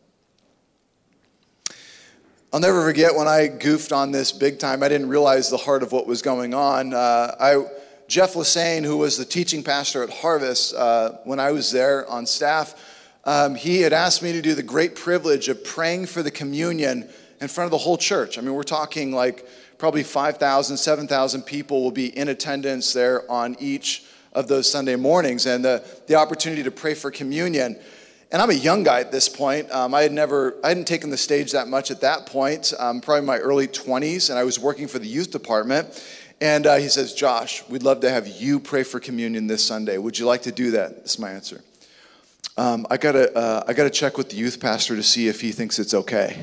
[2.53, 4.83] I'll never forget when I goofed on this big time.
[4.83, 6.93] I didn't realize the heart of what was going on.
[6.93, 7.65] Uh, I,
[8.09, 12.25] Jeff Lassane, who was the teaching pastor at Harvest uh, when I was there on
[12.25, 12.75] staff,
[13.23, 17.07] um, he had asked me to do the great privilege of praying for the communion
[17.39, 18.37] in front of the whole church.
[18.37, 23.55] I mean, we're talking like probably 5,000, 7,000 people will be in attendance there on
[23.61, 27.79] each of those Sunday mornings, and the, the opportunity to pray for communion.
[28.31, 29.69] And I'm a young guy at this point.
[29.71, 33.01] Um, I had never, I hadn't taken the stage that much at that point, um,
[33.01, 36.01] probably my early 20s, and I was working for the youth department.
[36.39, 39.97] And uh, he says, Josh, we'd love to have you pray for communion this Sunday.
[39.97, 40.95] Would you like to do that?
[40.95, 41.61] That's my answer.
[42.55, 45.51] Um, I gotta, uh, I gotta check with the youth pastor to see if he
[45.51, 46.41] thinks it's okay.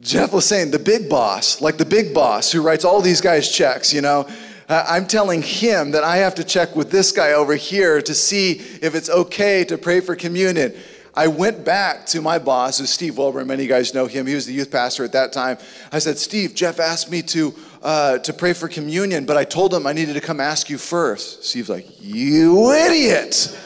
[0.01, 3.49] Jeff was saying, the big boss, like the big boss who writes all these guys
[3.51, 4.29] checks, you know,
[4.70, 8.14] uh, I'm telling him that I have to check with this guy over here to
[8.14, 10.72] see if it's okay to pray for communion.
[11.12, 13.48] I went back to my boss, who's Steve Wilburn.
[13.48, 14.28] Many of you guys know him.
[14.28, 15.59] He was the youth pastor at that time.
[15.90, 17.52] I said, Steve, Jeff asked me to,
[17.83, 20.78] uh, to pray for communion, but I told him I needed to come ask you
[20.78, 21.44] first.
[21.44, 23.59] Steve's like, You idiot.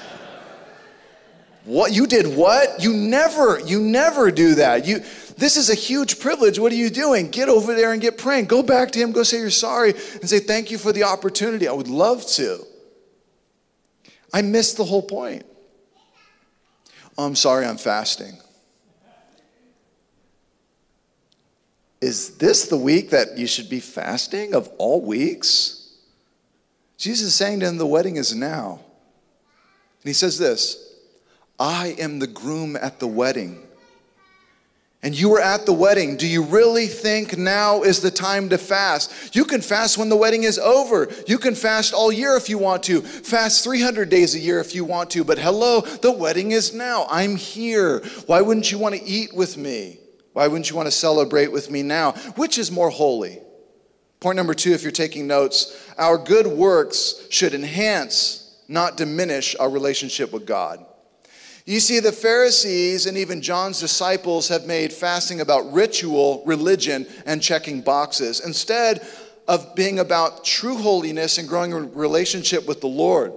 [1.64, 2.82] What you did what?
[2.82, 4.86] You never, you never do that.
[4.86, 5.02] You
[5.36, 6.58] this is a huge privilege.
[6.58, 7.30] What are you doing?
[7.30, 8.46] Get over there and get praying.
[8.46, 11.66] Go back to him, go say you're sorry, and say, Thank you for the opportunity.
[11.66, 12.64] I would love to.
[14.32, 15.44] I missed the whole point.
[17.16, 18.38] Oh, I'm sorry, I'm fasting.
[22.00, 25.96] Is this the week that you should be fasting of all weeks?
[26.98, 28.80] Jesus is saying to him, The wedding is now.
[30.02, 30.96] And he says this
[31.58, 33.63] I am the groom at the wedding
[35.04, 38.56] and you were at the wedding, do you really think now is the time to
[38.56, 39.36] fast?
[39.36, 41.12] You can fast when the wedding is over.
[41.26, 43.02] You can fast all year if you want to.
[43.02, 45.22] Fast 300 days a year if you want to.
[45.22, 47.06] But hello, the wedding is now.
[47.10, 47.98] I'm here.
[48.24, 49.98] Why wouldn't you want to eat with me?
[50.32, 52.12] Why wouldn't you want to celebrate with me now?
[52.36, 53.40] Which is more holy?
[54.20, 59.68] Point number two, if you're taking notes, our good works should enhance, not diminish our
[59.68, 60.82] relationship with God.
[61.66, 67.42] You see, the Pharisees and even John's disciples have made fasting about ritual, religion, and
[67.42, 69.06] checking boxes instead
[69.48, 73.32] of being about true holiness and growing a relationship with the Lord.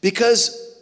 [0.00, 0.80] Because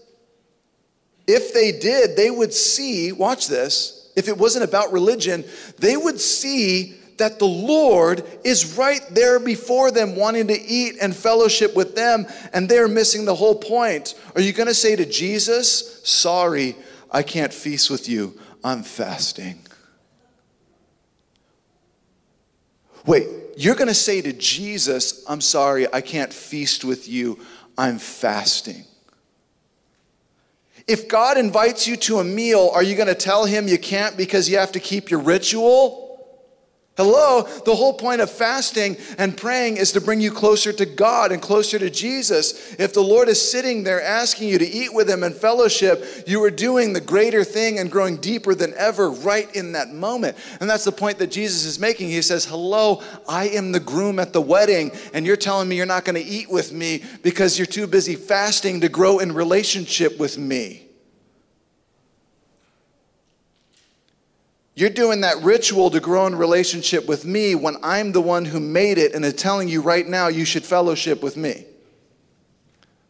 [1.26, 5.44] if they did, they would see, watch this, if it wasn't about religion,
[5.78, 11.14] they would see that the Lord is right there before them, wanting to eat and
[11.14, 14.14] fellowship with them, and they're missing the whole point.
[14.34, 16.76] Are you going to say to Jesus, Sorry,
[17.10, 19.60] I can't feast with you, I'm fasting?
[23.06, 27.38] Wait, you're going to say to Jesus, I'm sorry, I can't feast with you,
[27.78, 28.84] I'm fasting.
[30.86, 34.16] If God invites you to a meal, are you going to tell him you can't
[34.16, 36.09] because you have to keep your ritual?
[37.00, 41.32] Hello, the whole point of fasting and praying is to bring you closer to God
[41.32, 42.74] and closer to Jesus.
[42.74, 46.44] If the Lord is sitting there asking you to eat with Him and fellowship, you
[46.44, 50.36] are doing the greater thing and growing deeper than ever right in that moment.
[50.60, 52.10] And that's the point that Jesus is making.
[52.10, 55.86] He says, Hello, I am the groom at the wedding, and you're telling me you're
[55.86, 60.18] not going to eat with me because you're too busy fasting to grow in relationship
[60.18, 60.89] with me.
[64.74, 68.60] You're doing that ritual to grow in relationship with me when I'm the one who
[68.60, 71.66] made it and is telling you right now you should fellowship with me.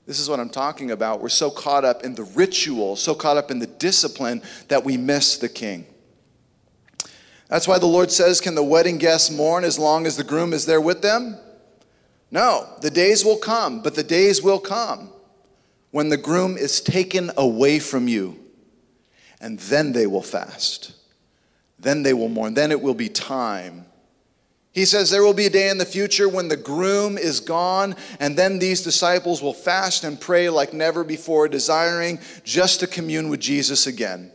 [0.07, 1.21] This is what I'm talking about.
[1.21, 4.97] We're so caught up in the ritual, so caught up in the discipline that we
[4.97, 5.87] miss the king.
[7.49, 10.53] That's why the Lord says, Can the wedding guests mourn as long as the groom
[10.53, 11.39] is there with them?
[12.31, 15.11] No, the days will come, but the days will come
[15.91, 18.39] when the groom is taken away from you,
[19.41, 20.93] and then they will fast.
[21.81, 22.55] Then they will mourn.
[22.55, 23.87] Then it will be time.
[24.73, 27.97] He says there will be a day in the future when the groom is gone,
[28.21, 33.29] and then these disciples will fast and pray like never before, desiring just to commune
[33.29, 34.31] with Jesus again.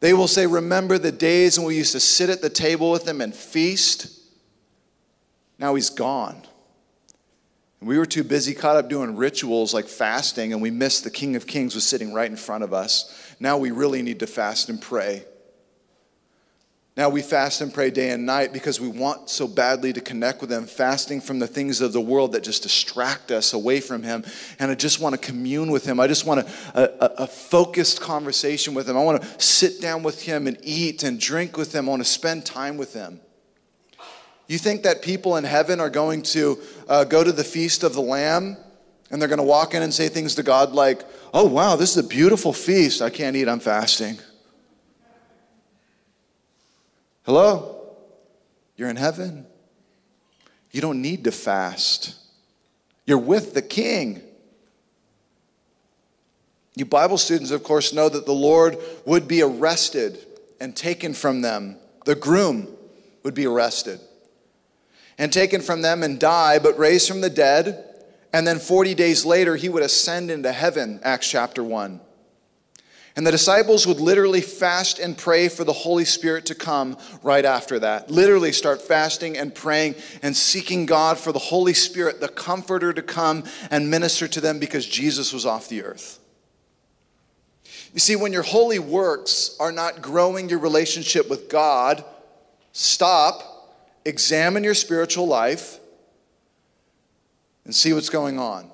[0.00, 3.06] They will say, Remember the days when we used to sit at the table with
[3.06, 4.18] him and feast?
[5.58, 6.42] Now he's gone.
[7.80, 11.10] And we were too busy, caught up doing rituals like fasting, and we missed the
[11.10, 13.14] King of Kings was sitting right in front of us.
[13.38, 15.24] Now we really need to fast and pray.
[16.98, 20.40] Now we fast and pray day and night because we want so badly to connect
[20.40, 24.02] with Him, fasting from the things of the world that just distract us away from
[24.02, 24.24] Him.
[24.58, 26.00] And I just want to commune with Him.
[26.00, 28.96] I just want a, a, a focused conversation with Him.
[28.96, 31.88] I want to sit down with Him and eat and drink with Him.
[31.88, 33.20] I want to spend time with Him.
[34.48, 37.94] You think that people in heaven are going to uh, go to the feast of
[37.94, 38.56] the Lamb
[39.12, 41.96] and they're going to walk in and say things to God like, oh, wow, this
[41.96, 43.02] is a beautiful feast.
[43.02, 44.18] I can't eat, I'm fasting.
[47.28, 47.94] Hello?
[48.78, 49.44] You're in heaven.
[50.70, 52.14] You don't need to fast.
[53.04, 54.22] You're with the king.
[56.74, 60.24] You Bible students, of course, know that the Lord would be arrested
[60.58, 61.76] and taken from them.
[62.06, 62.66] The groom
[63.24, 64.00] would be arrested
[65.18, 67.84] and taken from them and die, but raised from the dead.
[68.32, 72.00] And then 40 days later, he would ascend into heaven, Acts chapter 1.
[73.18, 77.44] And the disciples would literally fast and pray for the Holy Spirit to come right
[77.44, 78.12] after that.
[78.12, 83.02] Literally start fasting and praying and seeking God for the Holy Spirit, the Comforter, to
[83.02, 83.42] come
[83.72, 86.20] and minister to them because Jesus was off the earth.
[87.92, 92.04] You see, when your holy works are not growing your relationship with God,
[92.70, 95.80] stop, examine your spiritual life,
[97.64, 98.70] and see what's going on.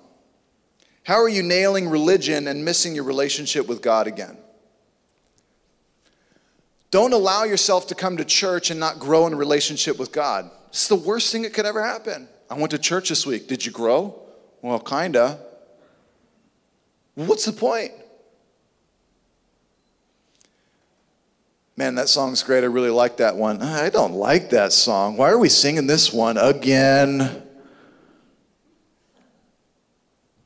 [1.04, 4.38] How are you nailing religion and missing your relationship with God again?
[6.90, 10.50] Don't allow yourself to come to church and not grow in relationship with God.
[10.68, 12.28] It's the worst thing that could ever happen.
[12.48, 13.48] I went to church this week.
[13.48, 14.18] Did you grow?
[14.62, 15.40] Well, kinda.
[17.14, 17.92] What's the point?
[21.76, 22.62] Man, that song's great.
[22.62, 23.60] I really like that one.
[23.60, 25.16] I don't like that song.
[25.16, 27.43] Why are we singing this one again?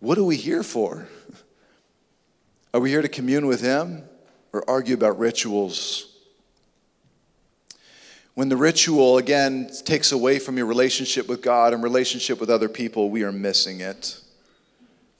[0.00, 1.08] What are we here for?
[2.72, 4.04] Are we here to commune with Him
[4.52, 6.16] or argue about rituals?
[8.34, 12.68] When the ritual, again, takes away from your relationship with God and relationship with other
[12.68, 14.20] people, we are missing it.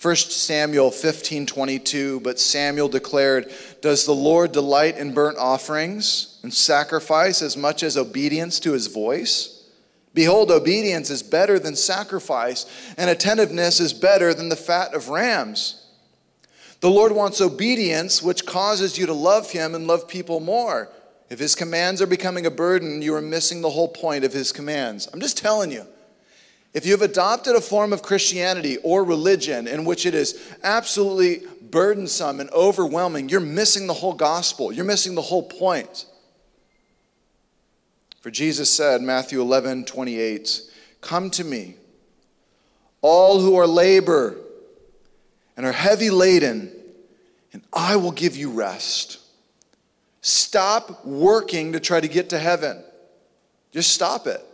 [0.01, 3.53] 1 Samuel 15 22, but Samuel declared,
[3.83, 8.87] Does the Lord delight in burnt offerings and sacrifice as much as obedience to his
[8.87, 9.58] voice?
[10.19, 12.67] Behold, obedience is better than sacrifice,
[12.97, 15.87] and attentiveness is better than the fat of rams.
[16.81, 20.91] The Lord wants obedience, which causes you to love Him and love people more.
[21.31, 24.51] If His commands are becoming a burden, you are missing the whole point of His
[24.51, 25.09] commands.
[25.13, 25.87] I'm just telling you.
[26.75, 32.41] If you've adopted a form of Christianity or religion in which it is absolutely burdensome
[32.41, 34.73] and overwhelming, you're missing the whole gospel.
[34.73, 36.07] You're missing the whole point.
[38.29, 40.61] For Jesus said, Matthew 11, 28,
[41.01, 41.77] Come to me,
[43.01, 44.37] all who are labor
[45.57, 46.71] and are heavy laden,
[47.55, 49.19] and I will give you rest.
[50.21, 52.85] Stop working to try to get to heaven.
[53.73, 54.45] Just stop it.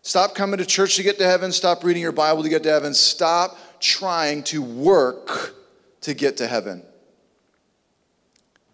[0.00, 1.52] Stop coming to church to get to heaven.
[1.52, 2.94] Stop reading your Bible to get to heaven.
[2.94, 5.54] Stop trying to work
[6.00, 6.82] to get to heaven.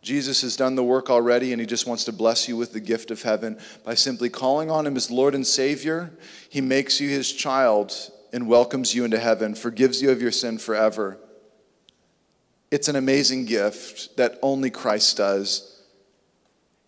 [0.04, 2.80] Jesus has done the work already, and He just wants to bless you with the
[2.80, 6.12] gift of heaven by simply calling on Him as Lord and Savior.
[6.48, 7.92] He makes you His child
[8.32, 11.18] and welcomes you into heaven, forgives you of your sin forever.
[12.70, 15.73] It's an amazing gift that only Christ does.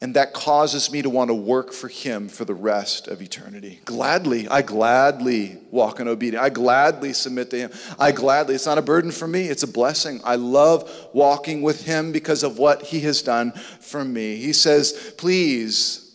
[0.02, 3.80] And that causes me to want to work for Him for the rest of eternity.
[3.86, 6.44] Gladly, I gladly walk in obedience.
[6.44, 7.70] I gladly submit to Him.
[7.98, 10.20] I gladly, it's not a burden for me, it's a blessing.
[10.22, 14.36] I love walking with Him because of what He has done for me.
[14.36, 16.05] He says, Please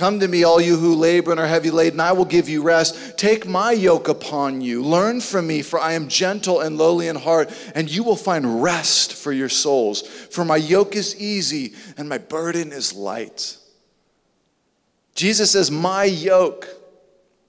[0.00, 2.62] Come to me, all you who labor and are heavy laden, I will give you
[2.62, 3.18] rest.
[3.18, 4.82] Take my yoke upon you.
[4.82, 8.62] Learn from me, for I am gentle and lowly in heart, and you will find
[8.62, 10.00] rest for your souls.
[10.00, 13.58] For my yoke is easy and my burden is light.
[15.14, 16.66] Jesus says, My yoke,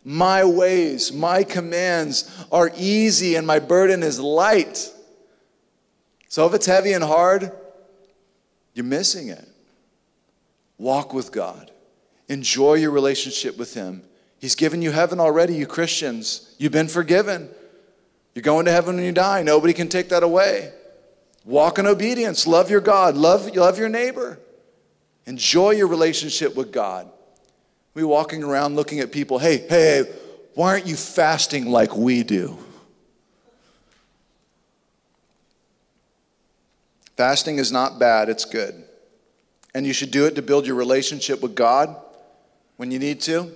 [0.03, 4.91] my ways, my commands are easy and my burden is light.
[6.27, 7.49] So if it's heavy and hard,
[8.73, 9.47] you're missing it.
[10.77, 11.71] Walk with God.
[12.31, 14.03] Enjoy your relationship with Him.
[14.39, 16.55] He's given you heaven already, you Christians.
[16.57, 17.49] You've been forgiven.
[18.33, 19.43] You're going to heaven when you die.
[19.43, 20.71] Nobody can take that away.
[21.43, 22.47] Walk in obedience.
[22.47, 23.17] Love your God.
[23.17, 24.39] Love, love your neighbor.
[25.25, 27.11] Enjoy your relationship with God.
[27.95, 30.05] We walking around looking at people, hey, hey,
[30.53, 32.57] why aren't you fasting like we do?
[37.17, 38.85] Fasting is not bad, it's good.
[39.75, 41.93] And you should do it to build your relationship with God
[42.81, 43.51] when you need to.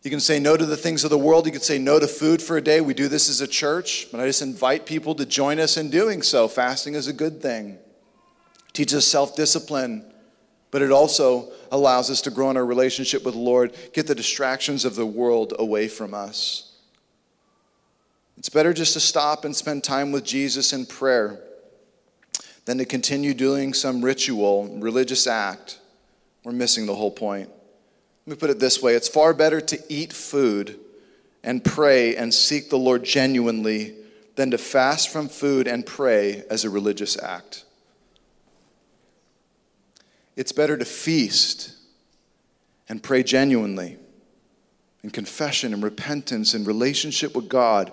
[0.00, 1.44] You can say no to the things of the world.
[1.44, 2.80] You can say no to food for a day.
[2.80, 5.90] We do this as a church, but I just invite people to join us in
[5.90, 6.48] doing so.
[6.48, 7.72] Fasting is a good thing.
[7.72, 10.06] It teaches self discipline.
[10.70, 14.14] but it also allows us to grow in our relationship with the Lord, get the
[14.14, 16.72] distractions of the world away from us.
[18.38, 21.40] It's better just to stop and spend time with Jesus in prayer
[22.64, 25.78] than to continue doing some ritual, religious act.
[26.42, 27.50] We're missing the whole point.
[28.26, 30.78] Let me put it this way it's far better to eat food
[31.42, 33.94] and pray and seek the Lord genuinely
[34.36, 37.64] than to fast from food and pray as a religious act.
[40.36, 41.74] It's better to feast
[42.88, 43.98] and pray genuinely
[45.02, 47.92] in confession and repentance and relationship with God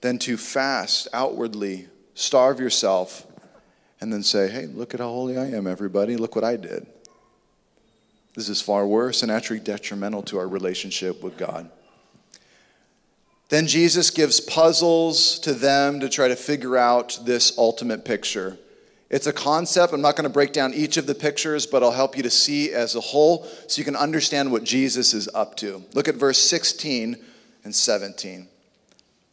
[0.00, 3.26] than to fast outwardly, starve yourself,
[4.00, 6.16] and then say, hey, look at how holy I am, everybody.
[6.16, 6.86] Look what I did.
[8.40, 11.68] This is far worse and actually detrimental to our relationship with God.
[13.50, 18.56] Then Jesus gives puzzles to them to try to figure out this ultimate picture.
[19.10, 19.92] It's a concept.
[19.92, 22.30] I'm not going to break down each of the pictures, but I'll help you to
[22.30, 25.84] see as a whole so you can understand what Jesus is up to.
[25.92, 27.22] Look at verse 16
[27.64, 28.48] and 17.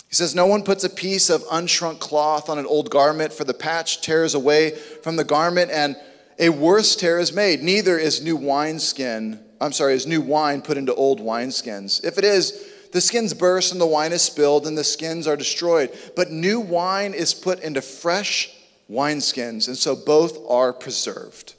[0.09, 3.45] He says, No one puts a piece of unshrunk cloth on an old garment, for
[3.45, 5.95] the patch tears away from the garment, and
[6.39, 7.61] a worse tear is made.
[7.63, 12.03] Neither is new wineskin, I'm sorry, is new wine put into old wineskins.
[12.03, 15.35] If it is, the skins burst and the wine is spilled, and the skins are
[15.35, 15.91] destroyed.
[16.15, 18.53] But new wine is put into fresh
[18.89, 21.55] wineskins, and so both are preserved.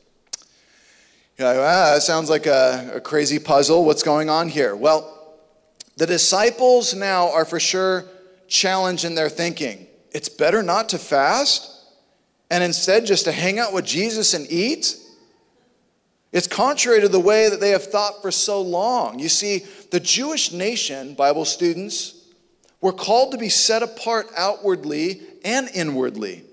[1.36, 3.84] You're like, ah, that sounds like a, a crazy puzzle.
[3.84, 4.74] What's going on here?
[4.74, 5.36] Well,
[5.96, 8.04] the disciples now are for sure
[8.48, 9.86] challenge in their thinking.
[10.10, 11.77] It's better not to fast
[12.50, 14.96] and instead just to hang out with Jesus and eat.
[16.32, 19.18] It's contrary to the way that they have thought for so long.
[19.18, 22.26] You see, the Jewish nation, Bible students,
[22.80, 26.44] were called to be set apart outwardly and inwardly.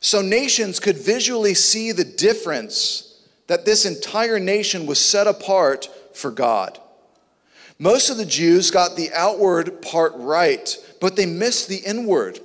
[0.00, 6.30] So nations could visually see the difference that this entire nation was set apart for
[6.30, 6.78] God.
[7.78, 12.40] Most of the Jews got the outward part right, but they missed the inward.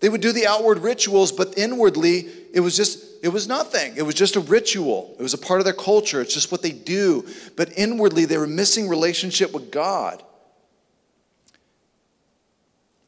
[0.00, 3.96] They would do the outward rituals, but inwardly, it was just, it was nothing.
[3.96, 5.14] It was just a ritual.
[5.18, 6.20] It was a part of their culture.
[6.20, 7.26] It's just what they do.
[7.56, 10.22] But inwardly, they were missing relationship with God.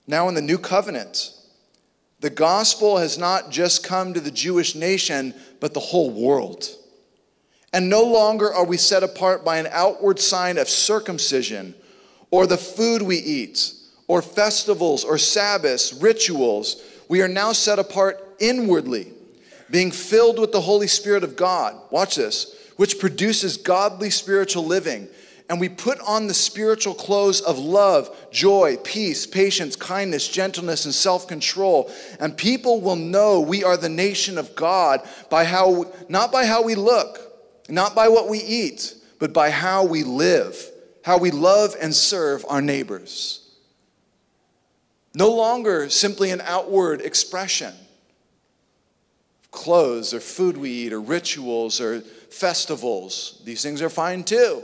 [0.06, 1.32] Now, in the new covenant,
[2.20, 6.66] the gospel has not just come to the Jewish nation, but the whole world.
[7.72, 11.74] And no longer are we set apart by an outward sign of circumcision
[12.30, 13.72] or the food we eat
[14.08, 16.82] or festivals or Sabbaths, rituals.
[17.08, 19.12] We are now set apart inwardly,
[19.70, 21.80] being filled with the Holy Spirit of God.
[21.90, 25.08] Watch this, which produces godly spiritual living.
[25.50, 30.92] And we put on the spiritual clothes of love, joy, peace, patience, kindness, gentleness, and
[30.92, 31.90] self control.
[32.20, 35.00] And people will know we are the nation of God
[35.30, 37.28] by how, not by how we look
[37.68, 40.70] not by what we eat, but by how we live,
[41.04, 43.47] how we love and serve our neighbors.
[45.14, 47.74] No longer simply an outward expression
[49.50, 53.40] clothes or food we eat or rituals or festivals.
[53.44, 54.62] These things are fine too.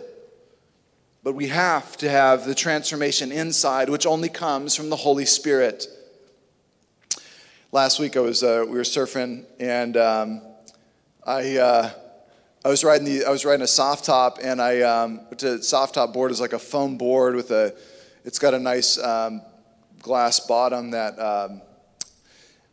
[1.23, 5.87] But we have to have the transformation inside, which only comes from the Holy Spirit.
[7.73, 10.43] Last week I was uh, we were surfing and um,
[11.27, 11.57] I.
[11.57, 11.91] Uh,
[12.67, 15.97] I was riding the I was riding a soft top, and I um, a soft
[15.97, 17.75] top board is like a foam board with a
[18.25, 19.43] it's got a nice um,
[20.05, 21.63] glass bottom that um,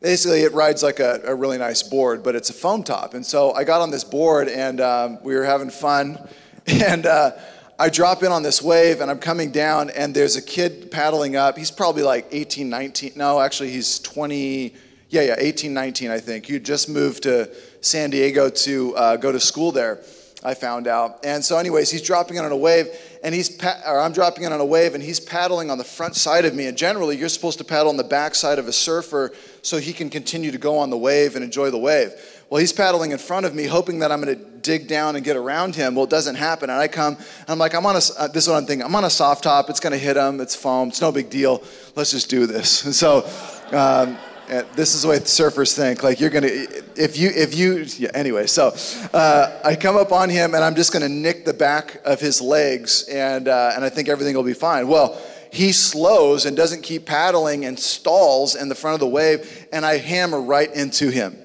[0.02, 3.14] basically it rides like a, a, really nice board, but it's a foam top.
[3.14, 6.20] And so I got on this board, and um, we were having fun,
[6.68, 7.08] and.
[7.08, 7.32] Uh,
[7.80, 11.36] I drop in on this wave and I'm coming down, and there's a kid paddling
[11.36, 11.58] up.
[11.58, 13.14] He's probably like 18, 19.
[13.16, 14.76] No, actually, he's 20,
[15.10, 16.46] yeah, yeah, 18, 19, I think.
[16.46, 20.04] He just moved to San Diego to uh, go to school there.
[20.44, 21.24] I found out.
[21.24, 22.88] And so, anyways, he's dropping in on a wave,
[23.24, 25.84] and he's pa- or I'm dropping in on a wave, and he's paddling on the
[25.84, 26.66] front side of me.
[26.66, 29.32] And generally, you're supposed to paddle on the back side of a surfer
[29.62, 32.14] so he can continue to go on the wave and enjoy the wave.
[32.50, 35.24] Well, he's paddling in front of me, hoping that I'm going to dig down and
[35.24, 35.96] get around him.
[35.96, 36.70] Well, it doesn't happen.
[36.70, 38.02] And I come, and I'm like, I'm on a.
[38.18, 38.86] Uh, this is what I'm thinking.
[38.86, 39.70] I'm on a soft top.
[39.70, 40.42] It's going to hit him.
[40.42, 40.90] It's foam.
[40.90, 41.64] It's no big deal.
[41.96, 42.86] Let's just do this.
[42.86, 43.30] And so.
[43.72, 44.18] Um,
[44.52, 46.04] this is the way surfers think.
[46.04, 48.12] Like you're gonna, if you, if you, yeah.
[48.14, 48.76] Anyway, so
[49.14, 52.42] uh, I come up on him and I'm just gonna nick the back of his
[52.42, 54.90] legs, and uh, and I think everything will be fine.
[54.90, 55.20] Well,
[55.54, 59.86] he slows and doesn't keep paddling and stalls in the front of the wave, and
[59.86, 61.38] I hammer right into him.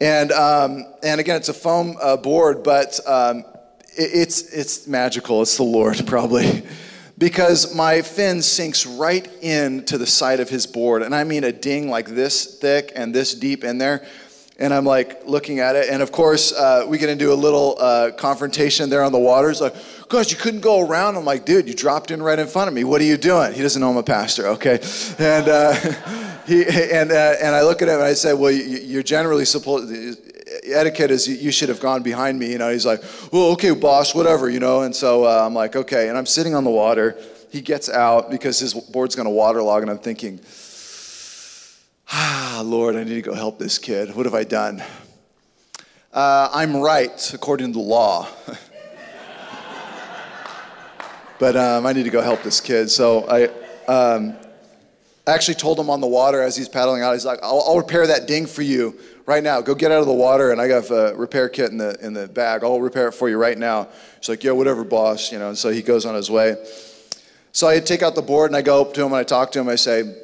[0.00, 3.44] And um, and again, it's a foam uh, board, but um,
[3.94, 5.42] it, it's it's magical.
[5.42, 6.62] It's the Lord, probably
[7.18, 11.02] because my fin sinks right into the side of his board.
[11.02, 14.06] And I mean a ding like this thick and this deep in there.
[14.60, 15.88] And I'm like looking at it.
[15.88, 19.48] And of course, uh, we get into a little uh, confrontation there on the water.
[19.48, 19.74] He's like,
[20.08, 21.16] gosh, you couldn't go around.
[21.16, 22.82] I'm like, dude, you dropped in right in front of me.
[22.82, 23.52] What are you doing?
[23.52, 24.80] He doesn't know I'm a pastor, okay?
[25.18, 25.72] And, uh,
[26.46, 29.44] he, and, uh, and I look at him and I say, well, you, are generally
[29.44, 29.92] supposed,
[30.64, 32.52] etiquette is you should have gone behind me.
[32.52, 34.82] You know, he's like, well, okay, boss, whatever, you know.
[34.82, 36.08] And so uh, I'm like, okay.
[36.08, 37.16] And I'm sitting on the water.
[37.50, 39.82] He gets out because his board's going to waterlog.
[39.82, 40.40] And I'm thinking,
[42.10, 44.16] Ah, Lord, I need to go help this kid.
[44.16, 44.82] What have I done?
[46.10, 48.26] Uh, I'm right according to the law.
[51.38, 52.90] but um, I need to go help this kid.
[52.90, 53.48] So I
[53.92, 54.34] um,
[55.34, 58.06] actually told him on the water as he's paddling out, he's like, I'll, I'll, repair
[58.06, 59.60] that ding for you right now.
[59.60, 62.12] Go get out of the water, and I got a repair kit in the, in
[62.12, 62.62] the bag.
[62.64, 63.88] I'll repair it for you right now.
[64.18, 65.32] He's like, yeah, whatever, boss.
[65.32, 66.56] You know, and so he goes on his way.
[67.52, 69.52] So I take out the board, and I go up to him, and I talk
[69.52, 69.68] to him.
[69.68, 70.14] I say,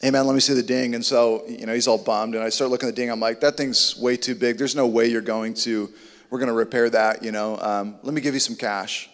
[0.00, 0.94] hey man, let me see the ding.
[0.94, 2.34] And so, you know, he's all bummed.
[2.34, 3.10] And I start looking at the ding.
[3.10, 4.56] I'm like, that thing's way too big.
[4.58, 5.92] There's no way you're going to,
[6.30, 7.58] we're going to repair that, you know.
[7.58, 9.10] Um, let me give you some cash.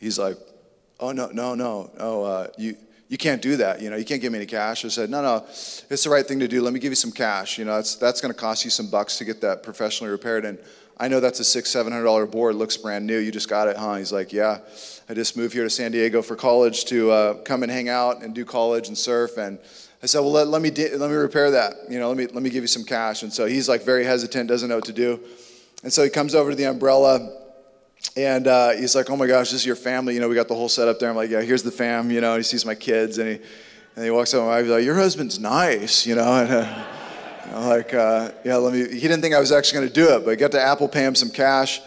[0.00, 0.36] He's like,
[1.00, 1.90] oh, no, no, no.
[1.98, 2.76] Oh, uh, you,
[3.08, 3.80] you can't do that.
[3.80, 4.84] You know, you can't give me any cash.
[4.84, 6.60] I said, no, no, it's the right thing to do.
[6.62, 7.58] Let me give you some cash.
[7.58, 10.44] You know, that's, that's going to cost you some bucks to get that professionally repaired.
[10.44, 10.58] And
[10.98, 12.56] I know that's a six, seven hundred dollar board.
[12.56, 13.18] Looks brand new.
[13.18, 13.94] You just got it, huh?
[13.94, 14.58] He's like, yeah.
[15.08, 18.22] I just moved here to San Diego for college to uh, come and hang out
[18.22, 19.38] and do college and surf.
[19.38, 19.58] And
[20.02, 21.74] I said, well, let, let me let me repair that.
[21.88, 23.22] You know, let me let me give you some cash.
[23.22, 25.20] And so he's like very hesitant, doesn't know what to do.
[25.82, 27.47] And so he comes over to the umbrella.
[28.16, 30.48] And uh, he's like, "Oh my gosh, this is your family." You know, we got
[30.48, 31.10] the whole setup there.
[31.10, 33.40] I'm like, "Yeah, here's the fam." You know, and he sees my kids, and he
[33.96, 34.42] and he walks up.
[34.42, 36.84] And I'm like, "Your husband's nice," you know.
[37.48, 38.80] And, uh, like, uh, yeah, let me.
[38.80, 40.86] He didn't think I was actually going to do it, but I got to Apple
[40.86, 41.80] pay him some cash.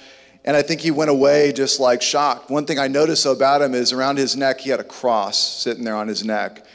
[0.44, 2.50] And I think he went away just like shocked.
[2.50, 5.84] One thing I noticed about him is around his neck, he had a cross sitting
[5.84, 6.66] there on his neck.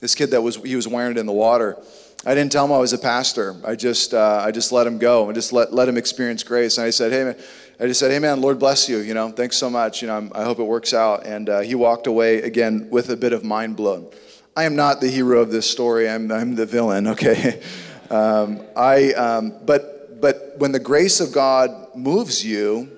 [0.00, 1.78] This kid that was, he was wearing it in the water.
[2.26, 3.56] I didn't tell him I was a pastor.
[3.64, 6.76] I just, uh, I just let him go and just let, let him experience grace.
[6.76, 7.36] And I said, hey, man,
[7.80, 8.98] I just said, hey, man, Lord bless you.
[8.98, 10.00] You know, thanks so much.
[10.00, 11.26] You know, I hope it works out.
[11.26, 14.08] And uh, he walked away again with a bit of mind blown.
[14.56, 16.08] I am not the hero of this story.
[16.08, 17.60] I'm, I'm the villain, okay?
[18.10, 22.94] Um, I, um, but, but when the grace of God moves you,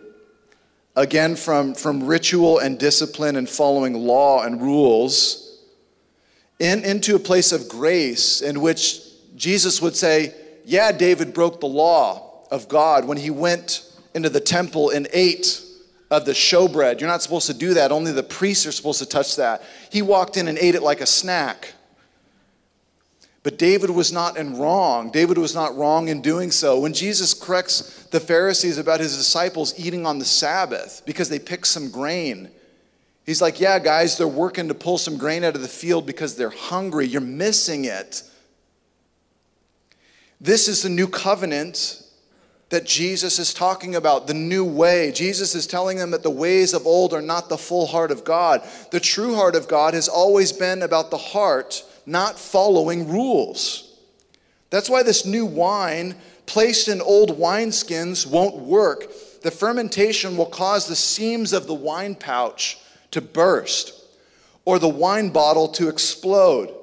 [0.97, 5.63] again from, from ritual and discipline and following law and rules,
[6.59, 9.03] in, into a place of grace in which
[9.37, 13.86] Jesus would say, Yeah, David broke the law of God when he went
[14.17, 15.63] into the temple and ate
[16.11, 17.01] of the showbread.
[17.01, 19.63] You're not supposed to do that, only the priests are supposed to touch that.
[19.93, 21.75] He walked in and ate it like a snack.
[23.43, 25.13] But David was not in wrong.
[25.13, 26.81] David was not wrong in doing so.
[26.81, 31.69] When Jesus corrects the Pharisees about his disciples eating on the Sabbath because they picked
[31.69, 32.51] some grain,
[33.25, 36.35] he's like, Yeah, guys, they're working to pull some grain out of the field because
[36.35, 37.07] they're hungry.
[37.07, 38.25] You're missing it.
[40.41, 42.03] This is the new covenant
[42.69, 45.13] that Jesus is talking about, the new way.
[45.13, 48.25] Jesus is telling them that the ways of old are not the full heart of
[48.25, 48.63] God.
[48.91, 53.99] The true heart of God has always been about the heart not following rules.
[54.71, 59.13] That's why this new wine placed in old wineskins won't work.
[59.43, 62.79] The fermentation will cause the seams of the wine pouch
[63.13, 63.93] to burst
[64.65, 66.75] or the wine bottle to explode.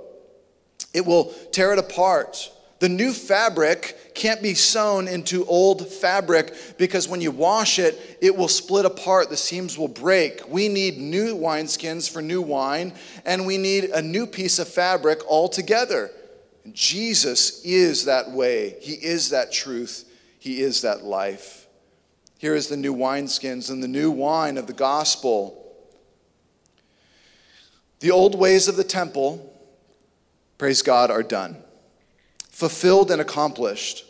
[0.93, 2.51] It will tear it apart.
[2.83, 8.35] The new fabric can't be sewn into old fabric because when you wash it, it
[8.35, 9.29] will split apart.
[9.29, 10.41] The seams will break.
[10.49, 12.91] We need new wineskins for new wine,
[13.23, 16.11] and we need a new piece of fabric altogether.
[16.73, 18.75] Jesus is that way.
[18.81, 20.03] He is that truth.
[20.37, 21.67] He is that life.
[22.37, 25.73] Here is the new wineskins and the new wine of the gospel.
[28.01, 29.57] The old ways of the temple,
[30.57, 31.63] praise God, are done
[32.53, 34.05] fulfilled and accomplished.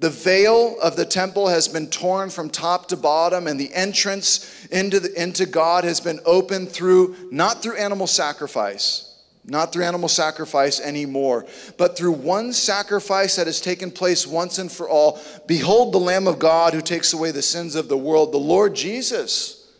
[0.00, 4.66] The veil of the temple has been torn from top to bottom, and the entrance
[4.68, 10.08] into, the, into God has been opened through, not through animal sacrifice, not through animal
[10.08, 11.44] sacrifice anymore,
[11.76, 15.20] but through one sacrifice that has taken place once and for all.
[15.46, 18.74] Behold the Lamb of God who takes away the sins of the world, the Lord
[18.74, 19.70] Jesus.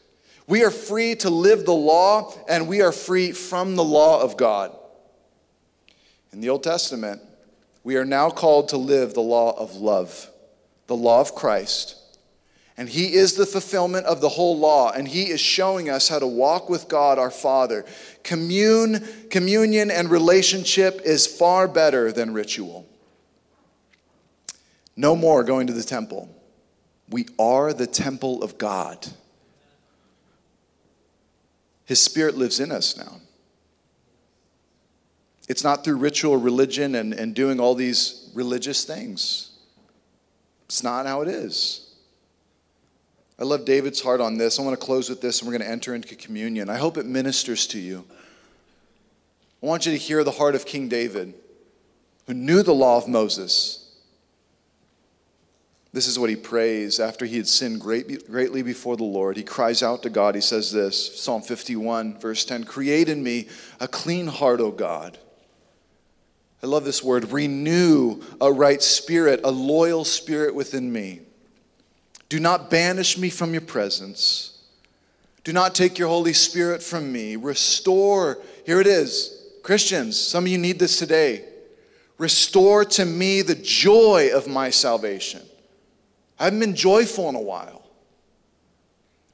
[0.47, 4.37] We are free to live the law, and we are free from the law of
[4.37, 4.77] God.
[6.33, 7.23] In the Old Testament,
[7.85, 10.29] we are now called to live the law of love,
[10.87, 11.97] the law of Christ.
[12.77, 16.19] And He is the fulfillment of the whole law, and He is showing us how
[16.19, 17.85] to walk with God our Father.
[18.23, 22.87] Commune, communion and relationship is far better than ritual.
[24.97, 26.29] No more going to the temple.
[27.09, 29.07] We are the temple of God.
[31.85, 33.21] His Spirit lives in us now.
[35.49, 39.51] It's not through ritual religion and, and doing all these religious things.
[40.67, 41.89] It's not how it is.
[43.39, 44.59] I love David's heart on this.
[44.59, 46.69] I want to close with this and we're going to enter into communion.
[46.69, 48.05] I hope it ministers to you.
[49.63, 51.35] I want you to hear the heart of King David,
[52.27, 53.85] who knew the law of Moses.
[55.93, 59.37] This is what he prays after he had sinned great, greatly before the Lord.
[59.37, 60.35] He cries out to God.
[60.35, 63.49] He says this Psalm 51, verse 10 Create in me
[63.81, 65.19] a clean heart, O God.
[66.63, 71.21] I love this word renew a right spirit, a loyal spirit within me.
[72.29, 74.59] Do not banish me from your presence.
[75.45, 77.37] Do not take your Holy Spirit from me.
[77.37, 79.35] Restore, here it is.
[79.63, 81.45] Christians, some of you need this today.
[82.19, 85.43] Restore to me the joy of my salvation.
[86.39, 87.83] I haven't been joyful in a while.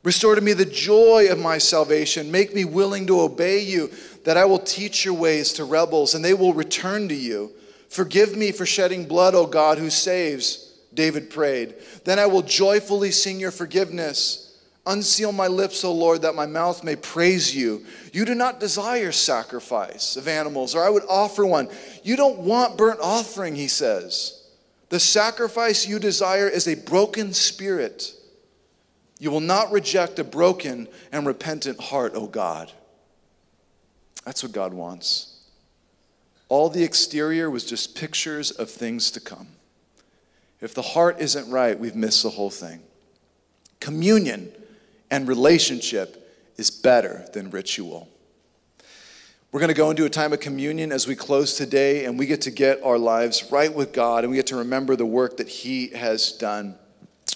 [0.04, 2.30] Restore to me the joy of my salvation.
[2.30, 3.90] Make me willing to obey you,
[4.24, 7.52] that I will teach your ways to rebels, and they will return to you.
[7.88, 11.74] Forgive me for shedding blood, O God, who saves, David prayed.
[12.04, 14.58] Then I will joyfully sing your forgiveness.
[14.86, 17.84] Unseal my lips, O Lord, that my mouth may praise you.
[18.12, 21.68] You do not desire sacrifice of animals, or I would offer one.
[22.02, 24.42] You don't want burnt offering, he says.
[24.90, 28.12] The sacrifice you desire is a broken spirit.
[29.18, 32.70] You will not reject a broken and repentant heart, O God.
[34.24, 35.30] That's what God wants.
[36.48, 39.48] All the exterior was just pictures of things to come.
[40.60, 42.80] If the heart isn't right, we've missed the whole thing.
[43.80, 44.50] Communion
[45.10, 46.20] and relationship
[46.56, 48.08] is better than ritual.
[49.52, 52.26] We're going to go into a time of communion as we close today, and we
[52.26, 55.36] get to get our lives right with God, and we get to remember the work
[55.36, 56.74] that He has done.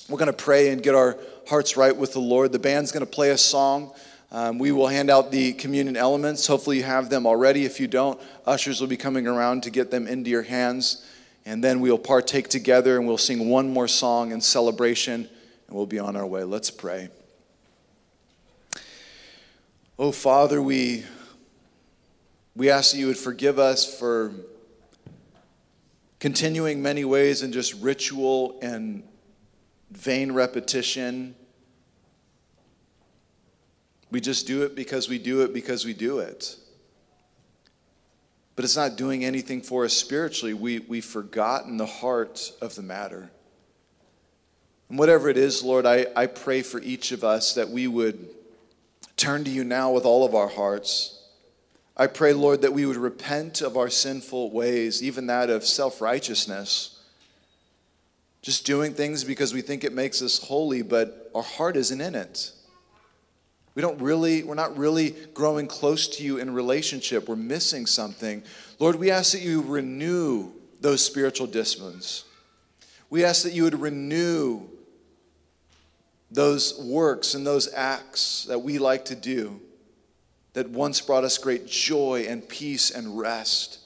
[0.08, 1.16] We're going to pray and get our
[1.48, 2.50] hearts right with the Lord.
[2.50, 3.92] The band's going to play a song.
[4.30, 6.46] Um, we will hand out the communion elements.
[6.46, 7.64] Hopefully, you have them already.
[7.64, 11.04] If you don't, ushers will be coming around to get them into your hands.
[11.46, 15.28] And then we'll partake together and we'll sing one more song in celebration,
[15.66, 16.44] and we'll be on our way.
[16.44, 17.08] Let's pray.
[19.98, 21.04] Oh, Father, we
[22.54, 24.32] we ask that you would forgive us for
[26.18, 29.02] continuing many ways in just ritual and
[29.90, 31.34] vain repetition.
[34.10, 36.56] We just do it because we do it because we do it.
[38.56, 40.54] But it's not doing anything for us spiritually.
[40.54, 43.30] We, we've forgotten the heart of the matter.
[44.88, 48.28] And whatever it is, Lord, I, I pray for each of us that we would
[49.16, 51.18] turn to you now with all of our hearts
[51.98, 56.00] I pray, Lord, that we would repent of our sinful ways, even that of self
[56.00, 56.94] righteousness.
[58.40, 62.14] Just doing things because we think it makes us holy, but our heart isn't in
[62.14, 62.52] it.
[63.78, 67.28] We don't really, we're not really growing close to you in relationship.
[67.28, 68.42] We're missing something.
[68.80, 70.50] Lord, we ask that you renew
[70.80, 72.24] those spiritual disciplines.
[73.08, 74.62] We ask that you would renew
[76.28, 79.60] those works and those acts that we like to do
[80.54, 83.78] that once brought us great joy and peace and rest.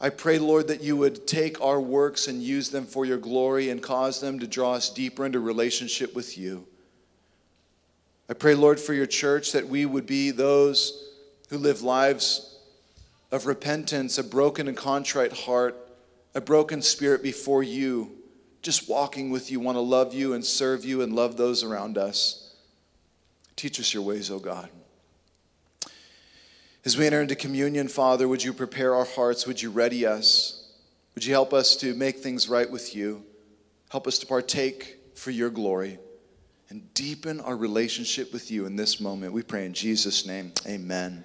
[0.00, 3.68] I pray, Lord, that you would take our works and use them for your glory
[3.68, 6.66] and cause them to draw us deeper into relationship with you.
[8.28, 11.10] I pray, Lord, for your church that we would be those
[11.48, 12.58] who live lives
[13.30, 15.76] of repentance, a broken and contrite heart,
[16.34, 18.10] a broken spirit before you,
[18.62, 21.96] just walking with you, want to love you and serve you and love those around
[21.96, 22.54] us.
[23.54, 24.70] Teach us your ways, O oh God.
[26.84, 29.46] As we enter into communion, Father, would you prepare our hearts?
[29.46, 30.68] Would you ready us?
[31.14, 33.24] Would you help us to make things right with you?
[33.88, 35.98] Help us to partake for your glory
[36.68, 39.32] and deepen our relationship with you in this moment.
[39.32, 40.52] We pray in Jesus' name.
[40.66, 41.24] Amen.